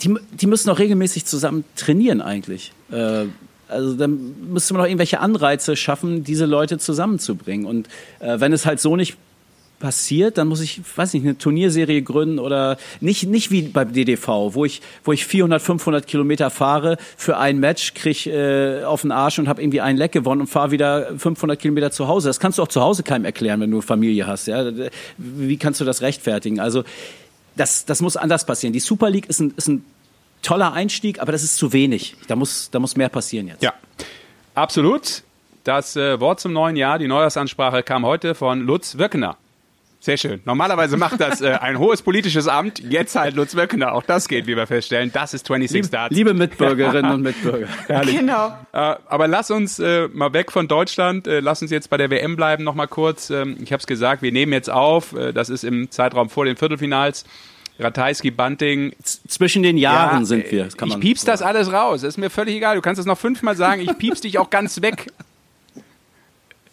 [0.02, 2.72] die, die müssen auch regelmäßig zusammen trainieren eigentlich.
[2.90, 3.26] Äh,
[3.68, 7.66] also dann müsste man auch irgendwelche Anreize schaffen, diese Leute zusammenzubringen.
[7.66, 7.88] Und
[8.20, 9.16] äh, wenn es halt so nicht
[9.78, 14.54] passiert, dann muss ich, weiß nicht, eine Turnierserie gründen oder nicht, nicht wie beim DDV,
[14.54, 19.12] wo ich, wo ich 400, 500 Kilometer fahre für ein Match, krieg äh, auf den
[19.12, 22.28] Arsch und habe irgendwie ein Leck gewonnen und fahre wieder 500 Kilometer zu Hause.
[22.28, 24.46] Das kannst du auch zu Hause keinem erklären, wenn du Familie hast.
[24.46, 24.64] Ja?
[25.18, 26.58] Wie kannst du das rechtfertigen?
[26.58, 26.84] Also
[27.56, 28.72] das, das muss anders passieren.
[28.72, 29.84] Die Super League ist ein, ist ein
[30.42, 32.16] toller Einstieg, aber das ist zu wenig.
[32.28, 33.62] Da muss, da muss mehr passieren jetzt.
[33.62, 33.72] Ja,
[34.54, 35.22] absolut.
[35.64, 39.36] Das äh, Wort zum neuen Jahr, die Neujahrsansprache kam heute von Lutz Wirkener.
[40.06, 40.40] Sehr schön.
[40.44, 43.92] Normalerweise macht das äh, ein hohes politisches Amt, jetzt halt Lutz Wirkener.
[43.92, 45.10] Auch das geht, wie wir feststellen.
[45.12, 46.14] Das ist 26 liebe, Darts.
[46.14, 47.66] Liebe Mitbürgerinnen und Mitbürger.
[47.88, 48.16] Herrlich.
[48.16, 48.56] Genau.
[48.72, 52.10] Äh, aber lass uns äh, mal weg von Deutschland, äh, lass uns jetzt bei der
[52.10, 53.30] WM bleiben noch mal kurz.
[53.30, 55.12] Ähm, ich habe es gesagt, wir nehmen jetzt auf.
[55.12, 57.24] Äh, das ist im Zeitraum vor den Viertelfinals.
[57.78, 58.94] Ratajski, Bunting.
[59.02, 60.66] Zwischen den Jahren ja, sind wir.
[60.66, 62.00] ich piepst das alles raus.
[62.00, 62.76] Das ist mir völlig egal.
[62.76, 63.82] Du kannst es noch fünfmal sagen.
[63.82, 65.06] Ich piepst dich auch ganz weg.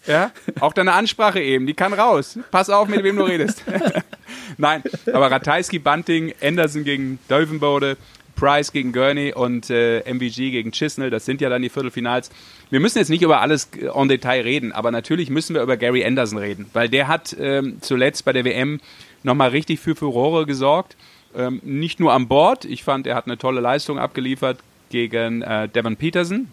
[0.06, 2.38] Ja, auch deine Ansprache eben, die kann raus.
[2.52, 3.64] Pass auf, mit wem du redest.
[4.58, 7.96] Nein, aber Ratajski, Bunting, Anderson gegen Dölvenbode,
[8.36, 12.32] Price gegen Gurney und äh, MVG gegen Chisnell, das sind ja dann die Viertelfinals.
[12.70, 16.04] Wir müssen jetzt nicht über alles en Detail reden, aber natürlich müssen wir über Gary
[16.04, 18.82] Anderson reden, weil der hat ähm, zuletzt bei der WM
[19.24, 20.96] nochmal richtig für Furore gesorgt.
[21.36, 24.60] Ähm, nicht nur an Bord, ich fand, er hat eine tolle Leistung abgeliefert
[24.90, 26.48] gegen äh, Devon Peterson,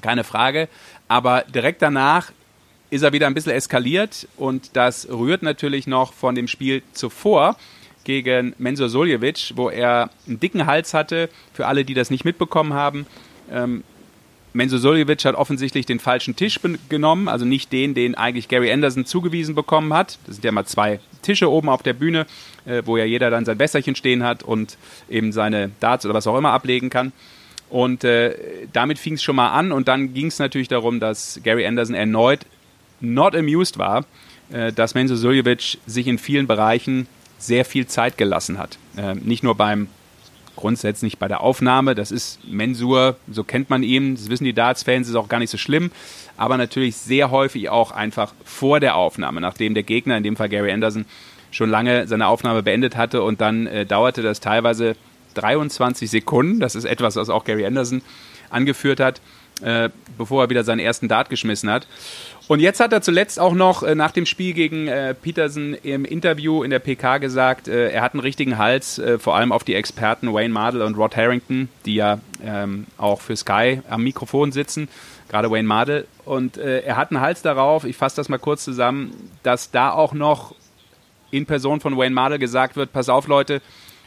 [0.00, 0.68] keine Frage,
[1.08, 2.30] aber direkt danach
[2.90, 7.56] ist er wieder ein bisschen eskaliert und das rührt natürlich noch von dem Spiel zuvor
[8.04, 12.74] gegen Mensur Soljevic, wo er einen dicken Hals hatte, für alle, die das nicht mitbekommen
[12.74, 13.06] haben.
[13.50, 13.82] Ähm,
[14.54, 19.04] Mensur Soljevic hat offensichtlich den falschen Tisch genommen, also nicht den, den eigentlich Gary Anderson
[19.04, 20.18] zugewiesen bekommen hat.
[20.26, 22.24] Das sind ja mal zwei Tische oben auf der Bühne,
[22.64, 24.78] äh, wo ja jeder dann sein Wässerchen stehen hat und
[25.10, 27.12] eben seine Darts oder was auch immer ablegen kann.
[27.68, 28.36] Und äh,
[28.72, 31.96] damit fing es schon mal an und dann ging es natürlich darum, dass Gary Anderson
[31.96, 32.46] erneut
[33.00, 34.04] not amused war,
[34.52, 38.78] äh, dass Menzo Suljevic sich in vielen Bereichen sehr viel Zeit gelassen hat.
[38.96, 39.88] Äh, nicht nur beim
[40.56, 45.08] grundsätzlich bei der Aufnahme, das ist Mensur, so kennt man ihn, das wissen die Darts-Fans,
[45.08, 45.90] ist auch gar nicht so schlimm,
[46.36, 50.48] aber natürlich sehr häufig auch einfach vor der Aufnahme, nachdem der Gegner, in dem Fall
[50.48, 51.04] Gary Anderson,
[51.50, 54.96] schon lange seine Aufnahme beendet hatte und dann äh, dauerte das teilweise
[55.34, 58.02] 23 Sekunden, das ist etwas, was auch Gary Anderson
[58.50, 59.20] angeführt hat,
[59.62, 61.86] äh, bevor er wieder seinen ersten Dart geschmissen hat.
[62.46, 66.04] Und jetzt hat er zuletzt auch noch äh, nach dem Spiel gegen äh, Peterson im
[66.04, 69.64] Interview in der PK gesagt, äh, er hat einen richtigen Hals, äh, vor allem auf
[69.64, 74.52] die Experten Wayne Mardell und Rod Harrington, die ja ähm, auch für Sky am Mikrofon
[74.52, 74.88] sitzen,
[75.30, 76.06] gerade Wayne Mardell.
[76.26, 79.90] Und äh, er hat einen Hals darauf, ich fasse das mal kurz zusammen, dass da
[79.92, 80.54] auch noch
[81.30, 83.62] in Person von Wayne Mardell gesagt wird, pass auf Leute,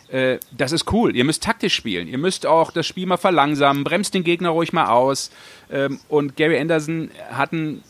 [0.09, 1.15] äh, das ist cool.
[1.15, 2.07] Ihr müsst taktisch spielen.
[2.07, 5.31] Ihr müsst auch das Spiel mal verlangsamen, bremst den Gegner ruhig mal aus.
[5.71, 7.83] Ähm, und Gary Anderson hat ein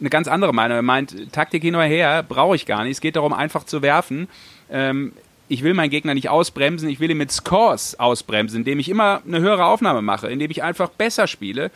[0.00, 0.76] eine ganz andere Meinung.
[0.76, 2.92] Er meint, Taktik hin oder her brauche ich gar nicht.
[2.92, 4.28] Es geht darum, einfach zu werfen.
[4.70, 5.12] Ähm,
[5.48, 9.22] ich will meinen Gegner nicht ausbremsen, ich will ihn mit Scores ausbremsen, indem ich immer
[9.24, 11.70] eine höhere Aufnahme mache, indem ich einfach besser spiele.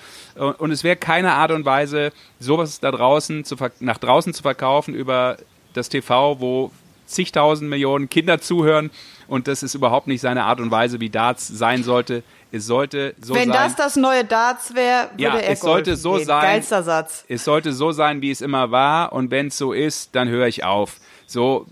[0.59, 4.95] Und es wäre keine Art und Weise, sowas da draußen zu nach draußen zu verkaufen
[4.95, 5.37] über
[5.73, 6.73] das TV, wo
[7.07, 8.91] zigtausend Millionen Kinder zuhören.
[9.31, 12.25] Und das ist überhaupt nicht seine Art und Weise, wie Darts sein sollte.
[12.51, 13.63] Es sollte so Wenn sein.
[13.63, 16.27] das das neue Darts wäre, würde ja, er es sollte so gehen.
[16.27, 16.43] sein.
[16.43, 17.25] Geilster Satz.
[17.29, 19.13] Es sollte so sein, wie es immer war.
[19.13, 20.97] Und wenn es so ist, dann höre ich auf.
[21.29, 21.67] So,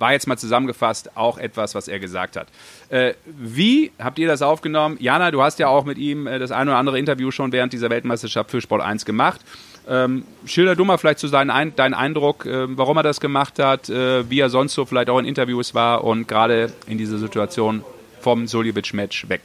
[0.00, 2.48] war jetzt mal zusammengefasst auch etwas, was er gesagt hat.
[2.88, 4.96] Äh, wie habt ihr das aufgenommen?
[4.98, 7.72] Jana, du hast ja auch mit ihm äh, das ein oder andere Interview schon während
[7.72, 9.40] dieser Weltmeisterschaft für Sport 1 gemacht.
[9.88, 13.58] Ähm, schilder du mal vielleicht zu so deinen deinen Eindruck, äh, warum er das gemacht
[13.58, 17.18] hat, äh, wie er sonst so vielleicht auch in Interviews war und gerade in dieser
[17.18, 17.82] Situation
[18.20, 19.42] vom Soljevic-Match weg.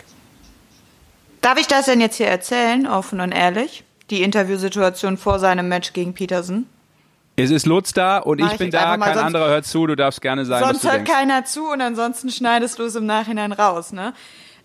[1.41, 3.83] Darf ich das denn jetzt hier erzählen, offen und ehrlich?
[4.09, 6.65] Die Interviewsituation vor seinem Match gegen Peterson?
[7.35, 10.21] Es ist Lutz da und Mach ich bin da, kein anderer hört zu, du darfst
[10.21, 11.11] gerne sagen, Sonst hört denkst.
[11.11, 14.13] keiner zu und ansonsten schneidest du es im Nachhinein raus, ne?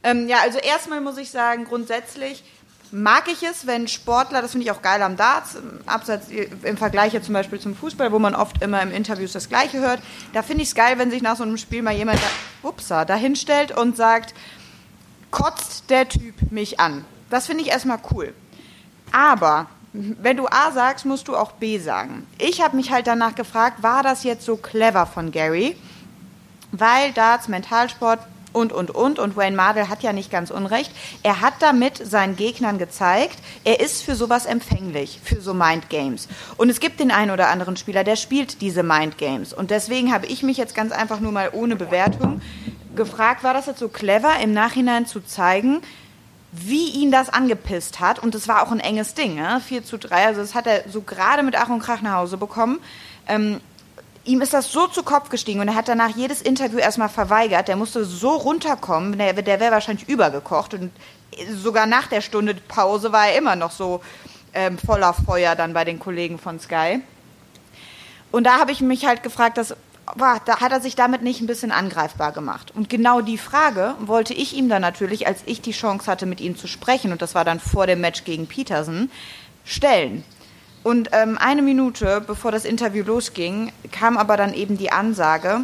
[0.03, 2.45] Ähm, ja, also erstmal muss ich sagen, grundsätzlich
[2.91, 6.77] mag ich es, wenn Sportler, das finde ich auch geil am Darts, im Absatz, im
[6.77, 10.01] Vergleich jetzt zum Beispiel zum Fußball, wo man oft immer im Interviews das Gleiche hört,
[10.33, 13.05] da finde ich es geil, wenn sich nach so einem Spiel mal jemand da, upsa,
[13.05, 14.35] dahinstellt und sagt,
[15.31, 17.05] kotzt der Typ mich an.
[17.31, 18.33] Das finde ich erstmal cool.
[19.13, 22.27] Aber wenn du A sagst, musst du auch B sagen.
[22.39, 25.77] Ich habe mich halt danach gefragt, war das jetzt so clever von Gary?
[26.73, 28.21] Weil Darts, Mentalsport
[28.53, 30.91] und, und, und, und Wayne Mardell hat ja nicht ganz unrecht.
[31.23, 36.29] Er hat damit seinen Gegnern gezeigt, er ist für sowas empfänglich, für so Mind Games.
[36.57, 39.53] Und es gibt den einen oder anderen Spieler, der spielt diese Mind Games.
[39.53, 42.41] Und deswegen habe ich mich jetzt ganz einfach nur mal ohne Bewertung
[42.97, 45.81] gefragt, war das jetzt so clever, im Nachhinein zu zeigen,
[46.53, 48.19] wie ihn das angepisst hat.
[48.19, 49.61] Und das war auch ein enges Ding, ne?
[49.65, 50.27] 4 zu 3.
[50.27, 52.81] Also das hat er so gerade mit Ach und Krach nach Hause bekommen.
[53.27, 53.61] Ähm,
[54.29, 57.67] ihm ist das so zu Kopf gestiegen und er hat danach jedes Interview erstmal verweigert.
[57.67, 60.75] Der musste so runterkommen, der, der wäre wahrscheinlich übergekocht.
[60.75, 60.93] Und
[61.51, 64.01] sogar nach der Stunde Pause war er immer noch so
[64.53, 67.01] ähm, voller Feuer dann bei den Kollegen von Sky.
[68.31, 69.75] Und da habe ich mich halt gefragt, dass
[70.17, 72.73] boah, da hat er sich damit nicht ein bisschen angreifbar gemacht.
[72.75, 76.41] Und genau die Frage wollte ich ihm dann natürlich, als ich die Chance hatte, mit
[76.41, 79.11] ihm zu sprechen, und das war dann vor dem Match gegen Peterson,
[79.65, 80.25] stellen.
[80.89, 85.61] Und ähm, eine Minute bevor das Interview losging, kam aber dann eben die Ansage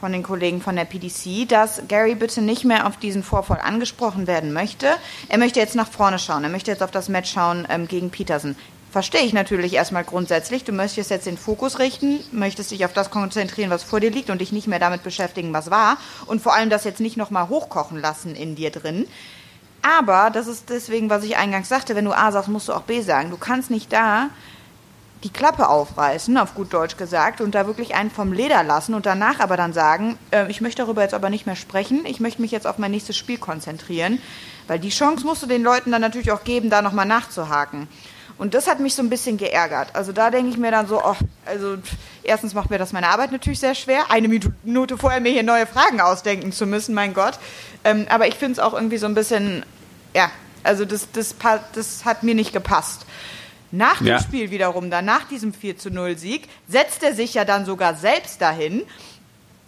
[0.00, 4.26] von den Kollegen von der PDC, dass Gary bitte nicht mehr auf diesen Vorfall angesprochen
[4.26, 4.88] werden möchte.
[5.28, 6.42] Er möchte jetzt nach vorne schauen.
[6.42, 8.56] Er möchte jetzt auf das Match schauen ähm, gegen Peterson
[8.90, 10.64] verstehe ich natürlich erstmal grundsätzlich.
[10.64, 14.30] Du möchtest jetzt den Fokus richten, möchtest dich auf das konzentrieren, was vor dir liegt
[14.30, 15.98] und dich nicht mehr damit beschäftigen, was war.
[16.24, 19.06] Und vor allem das jetzt nicht nochmal hochkochen lassen in dir drin.
[19.82, 22.82] Aber das ist deswegen, was ich eingangs sagte, wenn du A sagst, musst du auch
[22.82, 23.30] B sagen.
[23.30, 24.30] Du kannst nicht da
[25.26, 29.06] die Klappe aufreißen, auf gut Deutsch gesagt, und da wirklich einen vom Leder lassen und
[29.06, 32.40] danach aber dann sagen, äh, ich möchte darüber jetzt aber nicht mehr sprechen, ich möchte
[32.40, 34.20] mich jetzt auf mein nächstes Spiel konzentrieren.
[34.68, 37.88] Weil die Chance musst du den Leuten dann natürlich auch geben, da nochmal nachzuhaken.
[38.38, 39.88] Und das hat mich so ein bisschen geärgert.
[39.94, 41.76] Also da denke ich mir dann so, oh, also
[42.22, 45.66] erstens macht mir das meine Arbeit natürlich sehr schwer, eine Minute vorher mir hier neue
[45.66, 47.40] Fragen ausdenken zu müssen, mein Gott.
[47.82, 49.64] Ähm, aber ich finde es auch irgendwie so ein bisschen,
[50.14, 50.30] ja,
[50.62, 51.34] also das, das,
[51.72, 53.06] das hat mir nicht gepasst.
[53.70, 54.20] Nach dem ja.
[54.20, 57.94] Spiel wiederum, dann nach diesem 4 zu 0 Sieg, setzt er sich ja dann sogar
[57.94, 58.82] selbst dahin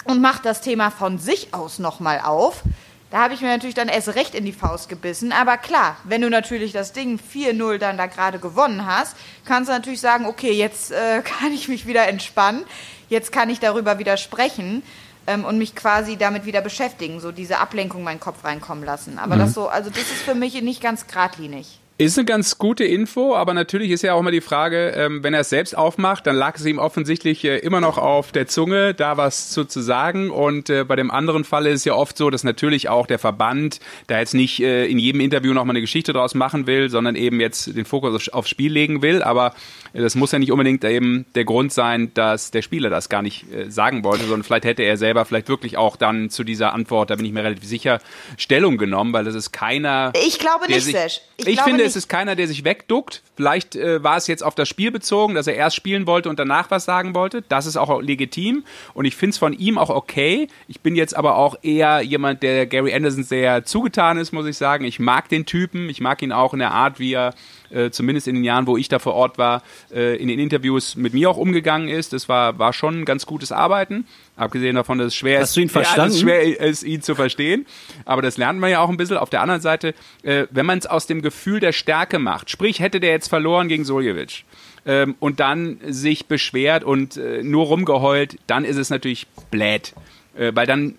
[0.05, 2.63] und macht das Thema von sich aus nochmal auf.
[3.11, 5.33] Da habe ich mir natürlich dann erst recht in die Faust gebissen.
[5.33, 9.73] Aber klar, wenn du natürlich das Ding 4-0 dann da gerade gewonnen hast, kannst du
[9.73, 12.65] natürlich sagen, okay, jetzt äh, kann ich mich wieder entspannen,
[13.09, 14.83] jetzt kann ich darüber wieder sprechen
[15.27, 19.19] ähm, und mich quasi damit wieder beschäftigen, so diese Ablenkung in meinen Kopf reinkommen lassen.
[19.19, 19.41] Aber mhm.
[19.41, 21.81] das so, also das ist für mich nicht ganz geradlinig.
[22.01, 25.35] Ist eine ganz gute Info, aber natürlich ist ja auch immer die Frage, ähm, wenn
[25.35, 28.95] er es selbst aufmacht, dann lag es ihm offensichtlich äh, immer noch auf der Zunge,
[28.95, 30.31] da was zu, zu sagen.
[30.31, 33.19] Und äh, bei dem anderen Fall ist es ja oft so, dass natürlich auch der
[33.19, 37.17] Verband da jetzt nicht äh, in jedem Interview nochmal eine Geschichte draus machen will, sondern
[37.17, 39.21] eben jetzt den Fokus auf, aufs Spiel legen will.
[39.25, 39.53] Aber
[39.93, 43.23] äh, das muss ja nicht unbedingt eben der Grund sein, dass der Spieler das gar
[43.23, 46.75] nicht äh, sagen wollte, sondern vielleicht hätte er selber vielleicht wirklich auch dann zu dieser
[46.75, 47.99] Antwort, da bin ich mir relativ sicher,
[48.37, 50.13] Stellung genommen, weil das ist keiner.
[50.25, 51.23] Ich glaube nicht, Sesh.
[51.39, 53.23] Ich, ich finde, es ist keiner, der sich wegduckt.
[53.37, 56.39] Vielleicht äh, war es jetzt auf das Spiel bezogen, dass er erst spielen wollte und
[56.39, 57.43] danach was sagen wollte.
[57.43, 60.49] Das ist auch legitim und ich finde es von ihm auch okay.
[60.69, 64.57] Ich bin jetzt aber auch eher jemand, der Gary Anderson sehr zugetan ist, muss ich
[64.57, 64.85] sagen.
[64.85, 67.35] Ich mag den Typen, ich mag ihn auch in der Art, wie er
[67.71, 70.97] äh, zumindest in den Jahren, wo ich da vor Ort war, äh, in den Interviews
[70.97, 72.13] mit mir auch umgegangen ist.
[72.13, 74.07] Das war, war schon ein ganz gutes Arbeiten.
[74.37, 76.15] Abgesehen davon, dass es schwer Hast ist, du ihn verstanden?
[76.15, 77.67] Ja, schwer ist, ihn zu verstehen.
[78.05, 79.17] Aber das lernt man ja auch ein bisschen.
[79.17, 82.81] Auf der anderen Seite, äh, wenn man es aus dem Gefühl der Stärke macht, sprich,
[82.81, 84.45] hätte der jetzt verloren gegen Soljevic,
[84.87, 89.93] ähm, und dann sich beschwert und äh, nur rumgeheult, dann ist es natürlich blöd.
[90.37, 90.95] Äh, weil dann,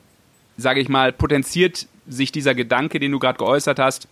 [0.57, 4.07] sage ich mal, potenziert sich dieser Gedanke, den du gerade geäußert hast,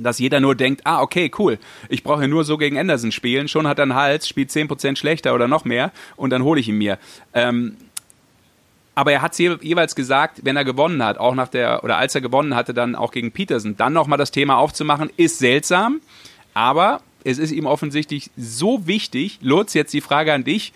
[0.00, 3.48] dass jeder nur denkt, ah, okay, cool, ich brauche ja nur so gegen Anderson spielen,
[3.48, 6.68] schon hat er einen Hals, spielt 10% schlechter oder noch mehr und dann hole ich
[6.68, 6.98] ihn mir.
[7.34, 7.76] Ähm,
[8.94, 12.16] aber er hat es jeweils gesagt, wenn er gewonnen hat, auch nach der, oder als
[12.16, 16.00] er gewonnen hatte, dann auch gegen Peterson, dann nochmal das Thema aufzumachen, ist seltsam,
[16.52, 19.38] aber es ist ihm offensichtlich so wichtig.
[19.42, 20.72] Lutz, jetzt die Frage an dich.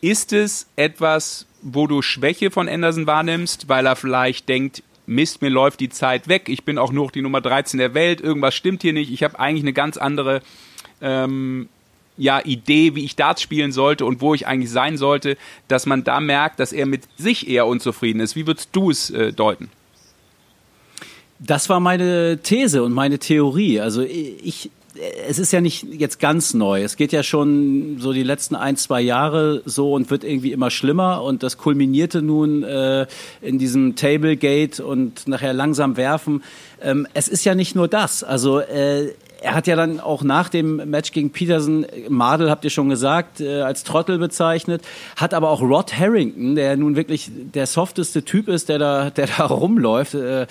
[0.00, 5.50] Ist es etwas, wo du Schwäche von Anderson wahrnimmst, weil er vielleicht denkt, Mist, mir
[5.50, 8.82] läuft die Zeit weg, ich bin auch nur die Nummer 13 der Welt, irgendwas stimmt
[8.82, 10.40] hier nicht, ich habe eigentlich eine ganz andere
[11.02, 11.68] ähm,
[12.16, 15.36] ja, Idee, wie ich Darts spielen sollte und wo ich eigentlich sein sollte,
[15.66, 18.36] dass man da merkt, dass er mit sich eher unzufrieden ist.
[18.36, 19.70] Wie würdest du es äh, deuten?
[21.40, 23.80] Das war meine These und meine Theorie.
[23.80, 24.70] Also ich,
[25.28, 26.82] es ist ja nicht jetzt ganz neu.
[26.82, 30.70] Es geht ja schon so die letzten ein, zwei Jahre so und wird irgendwie immer
[30.70, 31.22] schlimmer.
[31.22, 33.06] Und das kulminierte nun äh,
[33.40, 36.42] in diesem Tablegate und nachher langsam werfen.
[36.82, 38.24] Ähm, es ist ja nicht nur das.
[38.24, 42.70] Also äh, er hat ja dann auch nach dem Match gegen Peterson, Madel habt ihr
[42.70, 44.82] schon gesagt, äh, als Trottel bezeichnet,
[45.16, 49.28] hat aber auch Rod Harrington, der nun wirklich der softeste Typ ist, der da, der
[49.28, 50.46] da rumläuft, äh,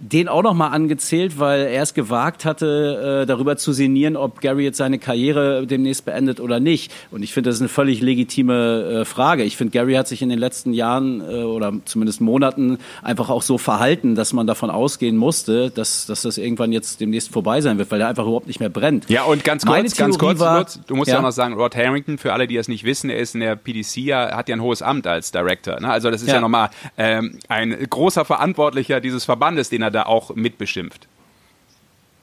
[0.00, 4.40] den auch noch mal angezählt, weil er es gewagt hatte, äh, darüber zu sinnieren, ob
[4.40, 6.90] Gary jetzt seine Karriere demnächst beendet oder nicht.
[7.10, 9.44] Und ich finde, das ist eine völlig legitime äh, Frage.
[9.44, 13.42] Ich finde, Gary hat sich in den letzten Jahren äh, oder zumindest Monaten einfach auch
[13.42, 17.76] so verhalten, dass man davon ausgehen musste, dass, dass das irgendwann jetzt demnächst vorbei sein
[17.76, 19.10] wird, weil er einfach überhaupt nicht mehr brennt.
[19.10, 21.18] Ja, und ganz kurz, ganz kurz, war, du musst ja.
[21.18, 23.54] auch noch sagen, Rod Harrington, für alle, die das nicht wissen, er ist in der
[23.54, 25.78] PDC, er hat ja ein hohes Amt als Director.
[25.78, 25.90] Ne?
[25.90, 30.04] Also das ist ja, ja nochmal ähm, ein großer Verantwortlicher dieses Verbandes, den er da
[30.04, 31.08] auch mitbeschimpft.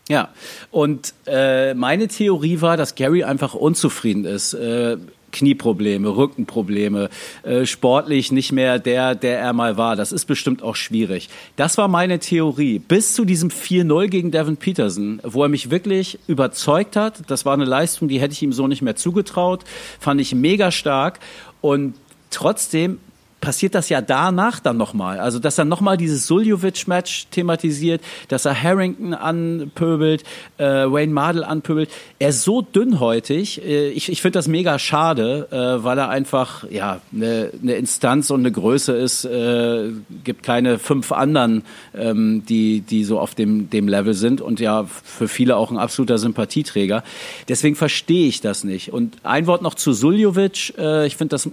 [0.09, 0.29] Ja,
[0.71, 4.53] und äh, meine Theorie war, dass Gary einfach unzufrieden ist.
[4.53, 4.97] Äh,
[5.31, 7.09] Knieprobleme, Rückenprobleme,
[7.43, 9.95] äh, sportlich nicht mehr der, der er mal war.
[9.95, 11.29] Das ist bestimmt auch schwierig.
[11.57, 12.79] Das war meine Theorie.
[12.79, 17.29] Bis zu diesem 4-0 gegen Devin Peterson, wo er mich wirklich überzeugt hat.
[17.29, 19.63] Das war eine Leistung, die hätte ich ihm so nicht mehr zugetraut.
[19.99, 21.19] Fand ich mega stark.
[21.61, 21.95] Und
[22.29, 22.99] trotzdem
[23.47, 25.21] passiert das ja danach dann nochmal.
[25.21, 30.25] Also, dass er nochmal dieses Suljovic-Match thematisiert, dass er Harrington anpöbelt,
[30.57, 31.89] äh, Wayne Mardell anpöbelt.
[32.19, 33.63] Er ist so dünnhäutig.
[33.63, 38.31] Äh, ich ich finde das mega schade, äh, weil er einfach ja eine ne Instanz
[38.31, 39.23] und eine Größe ist.
[39.23, 39.91] Äh,
[40.25, 41.63] gibt keine fünf anderen,
[41.95, 45.77] ähm, die, die so auf dem, dem Level sind und ja für viele auch ein
[45.77, 47.01] absoluter Sympathieträger.
[47.47, 48.91] Deswegen verstehe ich das nicht.
[48.91, 50.73] Und ein Wort noch zu Suljovic.
[50.77, 51.49] Äh, ich finde das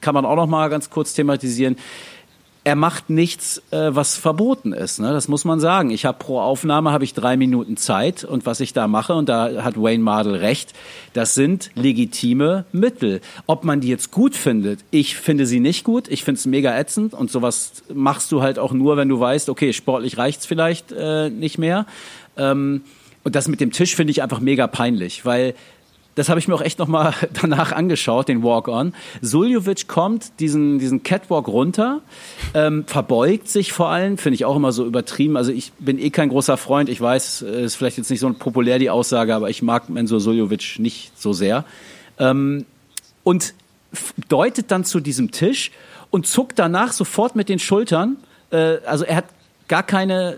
[0.00, 1.76] kann man auch noch mal ganz kurz thematisieren.
[2.66, 4.98] Er macht nichts, äh, was verboten ist.
[4.98, 5.12] Ne?
[5.12, 5.90] Das muss man sagen.
[5.90, 9.28] Ich habe pro Aufnahme habe ich drei Minuten Zeit und was ich da mache und
[9.28, 10.72] da hat Wayne Mardell recht.
[11.12, 13.20] Das sind legitime Mittel.
[13.46, 16.08] Ob man die jetzt gut findet, ich finde sie nicht gut.
[16.08, 19.50] Ich finde es mega ätzend und sowas machst du halt auch nur, wenn du weißt,
[19.50, 21.84] okay, sportlich reicht's vielleicht äh, nicht mehr.
[22.38, 22.80] Ähm,
[23.24, 25.54] und das mit dem Tisch finde ich einfach mega peinlich, weil
[26.14, 28.94] das habe ich mir auch echt nochmal danach angeschaut, den Walk-On.
[29.20, 32.00] Suljovic kommt diesen, diesen Catwalk runter,
[32.54, 35.36] ähm, verbeugt sich vor allem, finde ich auch immer so übertrieben.
[35.36, 38.78] Also ich bin eh kein großer Freund, ich weiß, ist vielleicht jetzt nicht so populär
[38.78, 41.64] die Aussage, aber ich mag Menzo Suljovic nicht so sehr.
[42.18, 42.64] Ähm,
[43.22, 43.54] und
[44.28, 45.70] deutet dann zu diesem Tisch
[46.10, 48.16] und zuckt danach sofort mit den Schultern.
[48.50, 49.24] Äh, also er hat
[49.68, 50.36] gar keine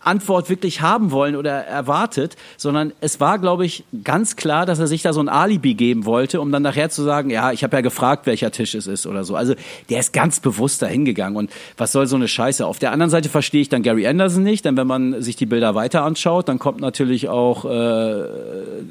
[0.00, 4.86] Antwort wirklich haben wollen oder erwartet, sondern es war, glaube ich, ganz klar, dass er
[4.86, 7.76] sich da so ein Alibi geben wollte, um dann nachher zu sagen, ja, ich habe
[7.76, 9.36] ja gefragt, welcher Tisch es ist oder so.
[9.36, 9.54] Also
[9.88, 12.66] der ist ganz bewusst dahin gegangen und was soll so eine Scheiße?
[12.66, 15.46] Auf der anderen Seite verstehe ich dann Gary Anderson nicht, denn wenn man sich die
[15.46, 18.24] Bilder weiter anschaut, dann kommt natürlich auch äh,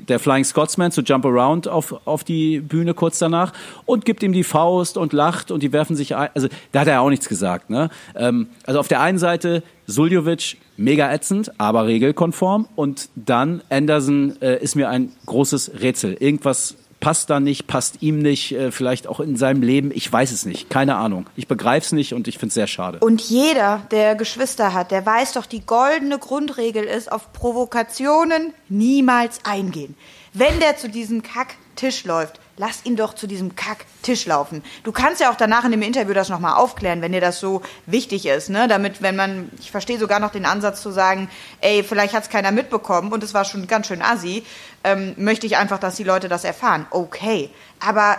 [0.07, 3.53] der Flying Scotsman zu Jump Around auf, auf die Bühne kurz danach
[3.85, 6.29] und gibt ihm die Faust und lacht und die werfen sich ein.
[6.33, 7.69] Also da hat er auch nichts gesagt.
[7.69, 7.89] Ne?
[8.15, 12.67] Ähm, also auf der einen Seite Suljovic mega ätzend, aber regelkonform.
[12.75, 16.13] Und dann Anderson äh, ist mir ein großes Rätsel.
[16.13, 19.91] Irgendwas passt da nicht, passt ihm nicht, äh, vielleicht auch in seinem Leben.
[19.93, 21.27] Ich weiß es nicht, keine Ahnung.
[21.35, 22.99] Ich begreife es nicht und ich finde es sehr schade.
[22.99, 29.39] Und jeder, der Geschwister hat, der weiß doch, die goldene Grundregel ist, auf Provokationen niemals
[29.45, 29.95] eingehen.
[30.33, 34.63] Wenn der zu diesem Kacktisch läuft, lass ihn doch zu diesem Kack-Tisch laufen.
[34.83, 37.61] Du kannst ja auch danach in dem Interview das nochmal aufklären, wenn dir das so
[37.85, 38.67] wichtig ist, ne?
[38.67, 41.29] Damit, wenn man, ich verstehe sogar noch den Ansatz zu sagen,
[41.61, 44.43] ey, vielleicht hat es keiner mitbekommen und es war schon ganz schön assi,
[44.83, 46.87] ähm, möchte ich einfach, dass die Leute das erfahren.
[46.89, 47.51] Okay.
[47.79, 48.17] Aber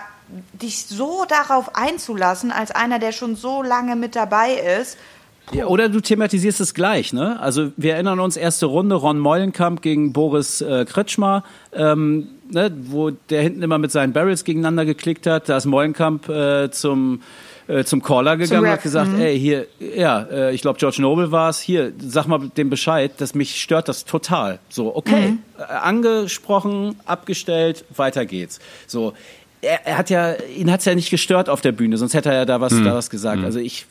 [0.52, 4.98] dich so darauf einzulassen, als einer, der schon so lange mit dabei ist,
[5.52, 7.40] ja, oder du thematisierst es gleich, ne?
[7.40, 13.10] Also wir erinnern uns erste Runde Ron Meulenkamp gegen Boris äh, Kretschmer, ähm, ne, wo
[13.10, 15.48] der hinten immer mit seinen Barrels gegeneinander geklickt hat.
[15.48, 17.20] Da ist Meulenkamp äh, zum
[17.68, 19.20] äh, zum Caller gegangen und hat gesagt, mhm.
[19.20, 23.12] ey, hier, ja, äh, ich glaube George Noble war es, hier, sag mal dem Bescheid,
[23.18, 24.58] dass mich stört das total.
[24.70, 25.38] So, okay, mhm.
[25.58, 28.58] äh, angesprochen, abgestellt, weiter geht's.
[28.86, 29.12] So,
[29.60, 32.36] er, er hat ja, ihn hat's ja nicht gestört auf der Bühne, sonst hätte er
[32.36, 32.84] ja da was, mhm.
[32.84, 33.40] da was gesagt.
[33.40, 33.44] Mhm.
[33.44, 33.86] Also ich,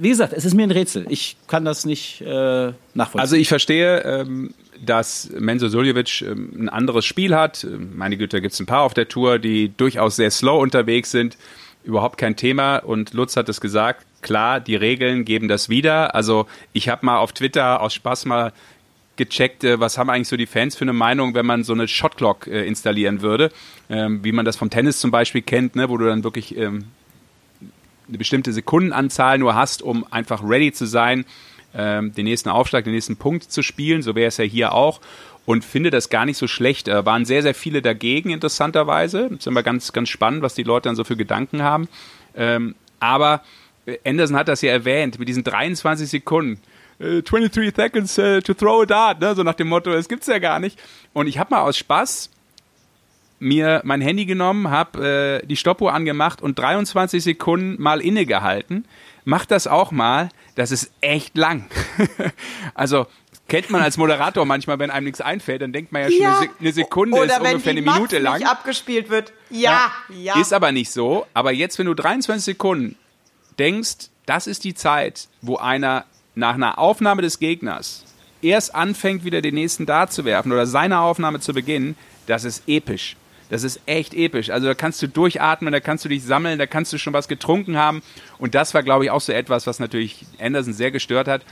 [0.00, 1.06] wie gesagt, es ist mir ein Rätsel.
[1.08, 3.20] Ich kann das nicht äh, nachvollziehen.
[3.20, 7.66] Also ich verstehe, ähm, dass Menzo Suljovic ähm, ein anderes Spiel hat.
[7.94, 11.36] Meine Güte, gibt es ein paar auf der Tour, die durchaus sehr slow unterwegs sind.
[11.82, 12.76] überhaupt kein Thema.
[12.76, 16.14] Und Lutz hat es gesagt, klar, die Regeln geben das wieder.
[16.14, 18.52] Also ich habe mal auf Twitter aus Spaß mal
[19.16, 21.88] gecheckt, äh, was haben eigentlich so die Fans für eine Meinung, wenn man so eine
[21.88, 23.50] Shotclock äh, installieren würde,
[23.90, 26.84] ähm, wie man das vom Tennis zum Beispiel kennt, ne, wo du dann wirklich ähm,
[28.08, 31.24] eine bestimmte Sekundenanzahl nur hast, um einfach ready zu sein,
[31.74, 34.02] ähm, den nächsten Aufschlag, den nächsten Punkt zu spielen.
[34.02, 35.00] So wäre es ja hier auch.
[35.46, 36.88] Und finde das gar nicht so schlecht.
[36.88, 39.30] Da waren sehr, sehr viele dagegen, interessanterweise.
[39.38, 41.88] Ist immer ganz, ganz spannend, was die Leute dann so für Gedanken haben.
[42.36, 43.42] Ähm, aber
[43.86, 46.60] äh, Anderson hat das ja erwähnt, mit diesen 23 Sekunden.
[46.98, 49.34] 23 äh, seconds uh, to throw a dart, ne?
[49.34, 50.78] so nach dem Motto, es gibt's ja gar nicht.
[51.12, 52.30] Und ich habe mal aus Spaß
[53.38, 58.86] mir mein Handy genommen, habe äh, die Stoppuhr angemacht und 23 Sekunden mal innegehalten.
[59.24, 60.30] Mach das auch mal.
[60.54, 61.66] Das ist echt lang.
[62.74, 63.06] also
[63.48, 66.42] kennt man als Moderator manchmal, wenn einem nichts einfällt, dann denkt man ja schon, ja.
[66.58, 68.38] eine Sekunde Oder ist ungefähr eine Minute Max lang.
[68.38, 69.32] Nicht abgespielt wird.
[69.50, 70.40] Ja, ja, ja.
[70.40, 71.26] Ist aber nicht so.
[71.34, 72.96] Aber jetzt, wenn du 23 Sekunden
[73.58, 78.04] denkst, das ist die Zeit, wo einer nach einer Aufnahme des Gegners
[78.42, 82.62] erst anfängt, wieder den nächsten Dart zu werfen oder seine Aufnahme zu beginnen, das ist
[82.68, 83.16] episch.
[83.50, 84.50] Das ist echt episch.
[84.50, 87.28] Also da kannst du durchatmen, da kannst du dich sammeln, da kannst du schon was
[87.28, 88.02] getrunken haben.
[88.38, 91.42] Und das war, glaube ich, auch so etwas, was natürlich Anderson sehr gestört hat.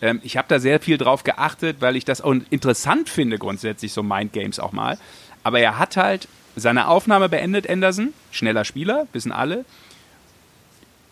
[0.00, 3.92] Ähm, ich habe da sehr viel drauf geachtet, weil ich das auch interessant finde, grundsätzlich
[3.92, 4.98] so Mindgames auch mal.
[5.42, 9.64] Aber er hat halt seine Aufnahme beendet, Anderson, schneller Spieler, wissen alle,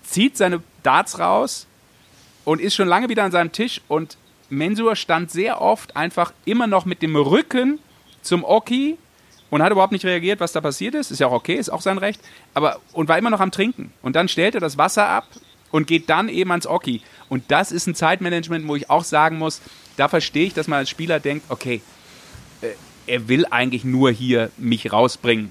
[0.04, 1.66] zieht seine Darts raus
[2.44, 4.16] und ist schon lange wieder an seinem Tisch und
[4.50, 7.78] Mensur stand sehr oft einfach immer noch mit dem Rücken
[8.22, 8.96] zum Oki
[9.50, 11.10] und hat überhaupt nicht reagiert, was da passiert ist.
[11.10, 12.20] Ist ja auch okay, ist auch sein Recht.
[12.54, 13.92] Aber und war immer noch am Trinken.
[14.02, 15.26] Und dann stellt er das Wasser ab
[15.70, 17.02] und geht dann eben ans Oki.
[17.28, 19.60] Und das ist ein Zeitmanagement, wo ich auch sagen muss,
[19.96, 21.80] da verstehe ich, dass man als Spieler denkt, okay,
[22.60, 22.68] äh,
[23.06, 25.50] er will eigentlich nur hier mich rausbringen.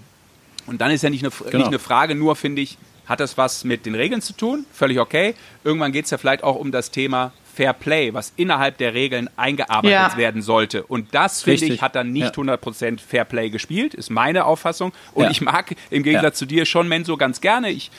[0.65, 1.57] Und dann ist ja nicht eine, genau.
[1.57, 2.77] nicht eine Frage, nur finde ich,
[3.07, 4.65] hat das was mit den Regeln zu tun?
[4.73, 5.33] Völlig okay.
[5.63, 9.31] Irgendwann geht es ja vielleicht auch um das Thema Fair Play, was innerhalb der Regeln
[9.35, 10.15] eingearbeitet ja.
[10.15, 10.83] werden sollte.
[10.83, 12.43] Und das, finde ich, hat dann nicht ja.
[12.43, 14.93] 100% Fair Play gespielt, ist meine Auffassung.
[15.15, 15.31] Und ja.
[15.31, 16.39] ich mag im Gegensatz ja.
[16.39, 17.71] zu dir schon Menso ganz gerne.
[17.71, 17.89] Ich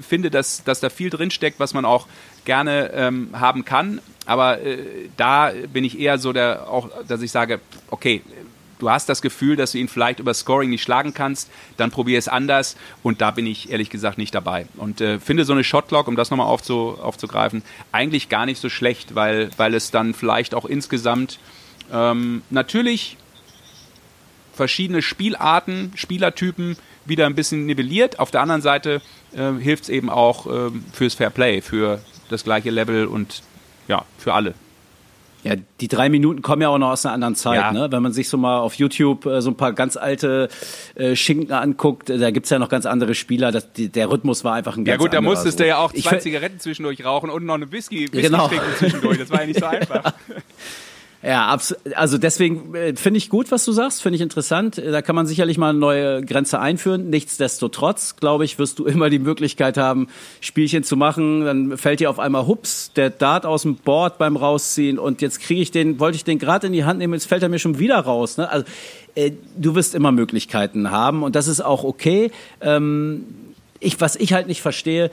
[0.00, 2.06] finde, dass, dass da viel drinsteckt, was man auch
[2.46, 4.00] gerne ähm, haben kann.
[4.24, 4.78] Aber äh,
[5.18, 7.60] da bin ich eher so der, auch, dass ich sage,
[7.90, 8.22] okay,
[8.82, 12.18] du hast das Gefühl, dass du ihn vielleicht über Scoring nicht schlagen kannst, dann probier
[12.18, 14.66] es anders und da bin ich ehrlich gesagt nicht dabei.
[14.76, 17.62] Und äh, finde so eine Shotlock, um das nochmal aufzu, aufzugreifen,
[17.92, 21.38] eigentlich gar nicht so schlecht, weil, weil es dann vielleicht auch insgesamt
[21.92, 23.16] ähm, natürlich
[24.52, 28.18] verschiedene Spielarten, Spielertypen wieder ein bisschen nivelliert.
[28.18, 29.00] Auf der anderen Seite
[29.32, 33.42] äh, hilft es eben auch äh, fürs Fair Play, für das gleiche Level und
[33.86, 34.54] ja, für alle.
[35.42, 37.58] Ja, die drei Minuten kommen ja auch noch aus einer anderen Zeit.
[37.58, 37.72] Ja.
[37.72, 37.90] Ne?
[37.90, 40.48] Wenn man sich so mal auf YouTube äh, so ein paar ganz alte
[40.94, 43.50] äh, Schinken anguckt, äh, da gibt's ja noch ganz andere Spieler.
[43.50, 45.06] Das, die, der Rhythmus war einfach ein ganz anderer.
[45.06, 45.64] Ja gut, da musstest so.
[45.64, 48.48] du ja auch zwei Zigaretten zwischendurch rauchen und noch eine Whisky, Whisky genau.
[48.78, 49.18] zwischendurch.
[49.18, 50.14] Das war ja nicht so einfach.
[51.22, 51.56] Ja.
[51.94, 54.78] Also deswegen äh, finde ich gut, was du sagst, finde ich interessant.
[54.78, 57.10] Da kann man sicherlich mal eine neue Grenze einführen.
[57.10, 60.08] Nichtsdestotrotz, glaube ich, wirst du immer die Möglichkeit haben,
[60.40, 61.44] Spielchen zu machen.
[61.44, 65.40] Dann fällt dir auf einmal hups, der Dart aus dem Board beim Rausziehen und jetzt
[65.40, 67.58] kriege ich den, wollte ich den gerade in die Hand nehmen, jetzt fällt er mir
[67.58, 68.36] schon wieder raus.
[68.36, 68.50] Ne?
[68.50, 68.66] Also
[69.14, 72.32] äh, du wirst immer Möglichkeiten haben und das ist auch okay.
[72.60, 73.26] Ähm,
[73.78, 75.10] ich, was ich halt nicht verstehe,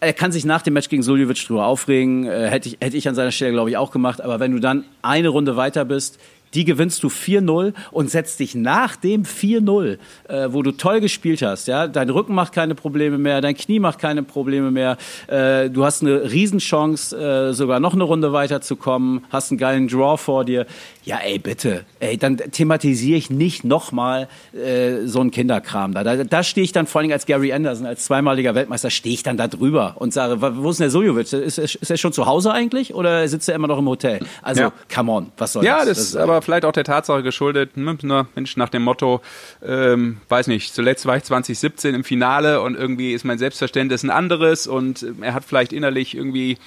[0.00, 3.08] er kann sich nach dem Match gegen Suljovic drüber aufregen, äh, hätte, ich, hätte ich
[3.08, 4.20] an seiner Stelle, glaube ich, auch gemacht.
[4.20, 6.18] Aber wenn du dann eine Runde weiter bist,
[6.54, 11.42] die gewinnst du 4-0 und setzt dich nach dem 4-0, äh, wo du toll gespielt
[11.42, 14.96] hast, ja, dein Rücken macht keine Probleme mehr, dein Knie macht keine Probleme mehr,
[15.26, 20.16] äh, du hast eine Riesenchance, äh, sogar noch eine Runde weiterzukommen, hast einen geilen Draw
[20.16, 20.66] vor dir.
[21.04, 26.04] Ja, ey, bitte, ey, dann thematisiere ich nicht nochmal äh, so einen Kinderkram da.
[26.04, 29.22] Da, da stehe ich dann vor allem als Gary Anderson, als zweimaliger Weltmeister, stehe ich
[29.22, 31.32] dann da drüber und sage, wo ist denn der Sojovic?
[31.32, 34.20] Ist, ist er schon zu Hause eigentlich oder sitzt er immer noch im Hotel?
[34.42, 34.72] Also, ja.
[34.94, 35.86] come on, was soll ja, das?
[35.86, 39.20] Ja, das, das aber aber vielleicht auch der Tatsache geschuldet, ne, Mensch, nach dem Motto,
[39.62, 44.10] ähm, weiß nicht, zuletzt war ich 2017 im Finale und irgendwie ist mein Selbstverständnis ein
[44.10, 46.58] anderes und er hat vielleicht innerlich irgendwie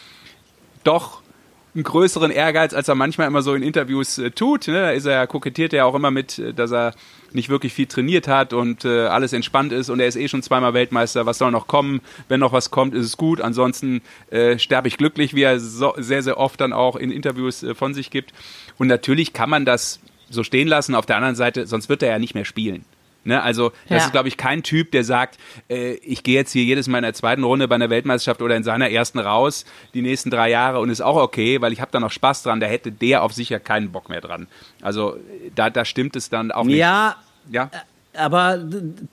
[0.83, 1.20] doch
[1.73, 4.67] einen größeren Ehrgeiz, als er manchmal immer so in Interviews äh, tut.
[4.67, 4.73] Ne?
[4.73, 6.93] Da ist er, kokettiert er auch immer mit, äh, dass er
[7.33, 10.43] nicht wirklich viel trainiert hat und äh, alles entspannt ist und er ist eh schon
[10.43, 11.25] zweimal Weltmeister.
[11.25, 12.01] Was soll noch kommen?
[12.27, 13.39] Wenn noch was kommt, ist es gut.
[13.39, 17.63] Ansonsten äh, sterbe ich glücklich, wie er so, sehr, sehr oft dann auch in Interviews
[17.63, 18.33] äh, von sich gibt.
[18.77, 19.99] Und natürlich kann man das
[20.29, 20.95] so stehen lassen.
[20.95, 22.85] Auf der anderen Seite, sonst wird er ja nicht mehr spielen.
[23.23, 24.05] Ne, also das ja.
[24.05, 25.37] ist, glaube ich, kein Typ, der sagt,
[25.69, 28.55] äh, ich gehe jetzt hier jedes Mal in der zweiten Runde bei einer Weltmeisterschaft oder
[28.55, 31.91] in seiner ersten raus, die nächsten drei Jahre und ist auch okay, weil ich habe
[31.91, 32.59] da noch Spaß dran.
[32.59, 34.47] Da hätte der auf sicher keinen Bock mehr dran.
[34.81, 35.17] Also
[35.53, 36.77] da, da stimmt es dann auch nicht.
[36.77, 37.15] Ja,
[37.51, 37.69] ja.
[38.17, 38.57] aber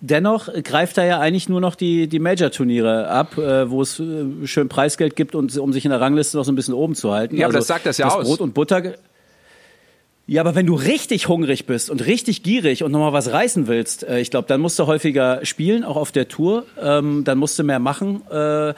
[0.00, 4.46] dennoch greift er ja eigentlich nur noch die, die Major-Turniere ab, äh, wo es äh,
[4.46, 7.12] schön Preisgeld gibt, und, um sich in der Rangliste noch so ein bisschen oben zu
[7.12, 7.36] halten.
[7.36, 8.26] Ja, aber also, das sagt das ja das aus.
[8.26, 8.94] Brot und Butter.
[10.30, 14.06] Ja, aber wenn du richtig hungrig bist und richtig gierig und nochmal was reißen willst,
[14.06, 16.66] äh, ich glaube, dann musst du häufiger spielen, auch auf der Tour.
[16.78, 18.20] Ähm, dann musst du mehr machen.
[18.30, 18.74] Äh,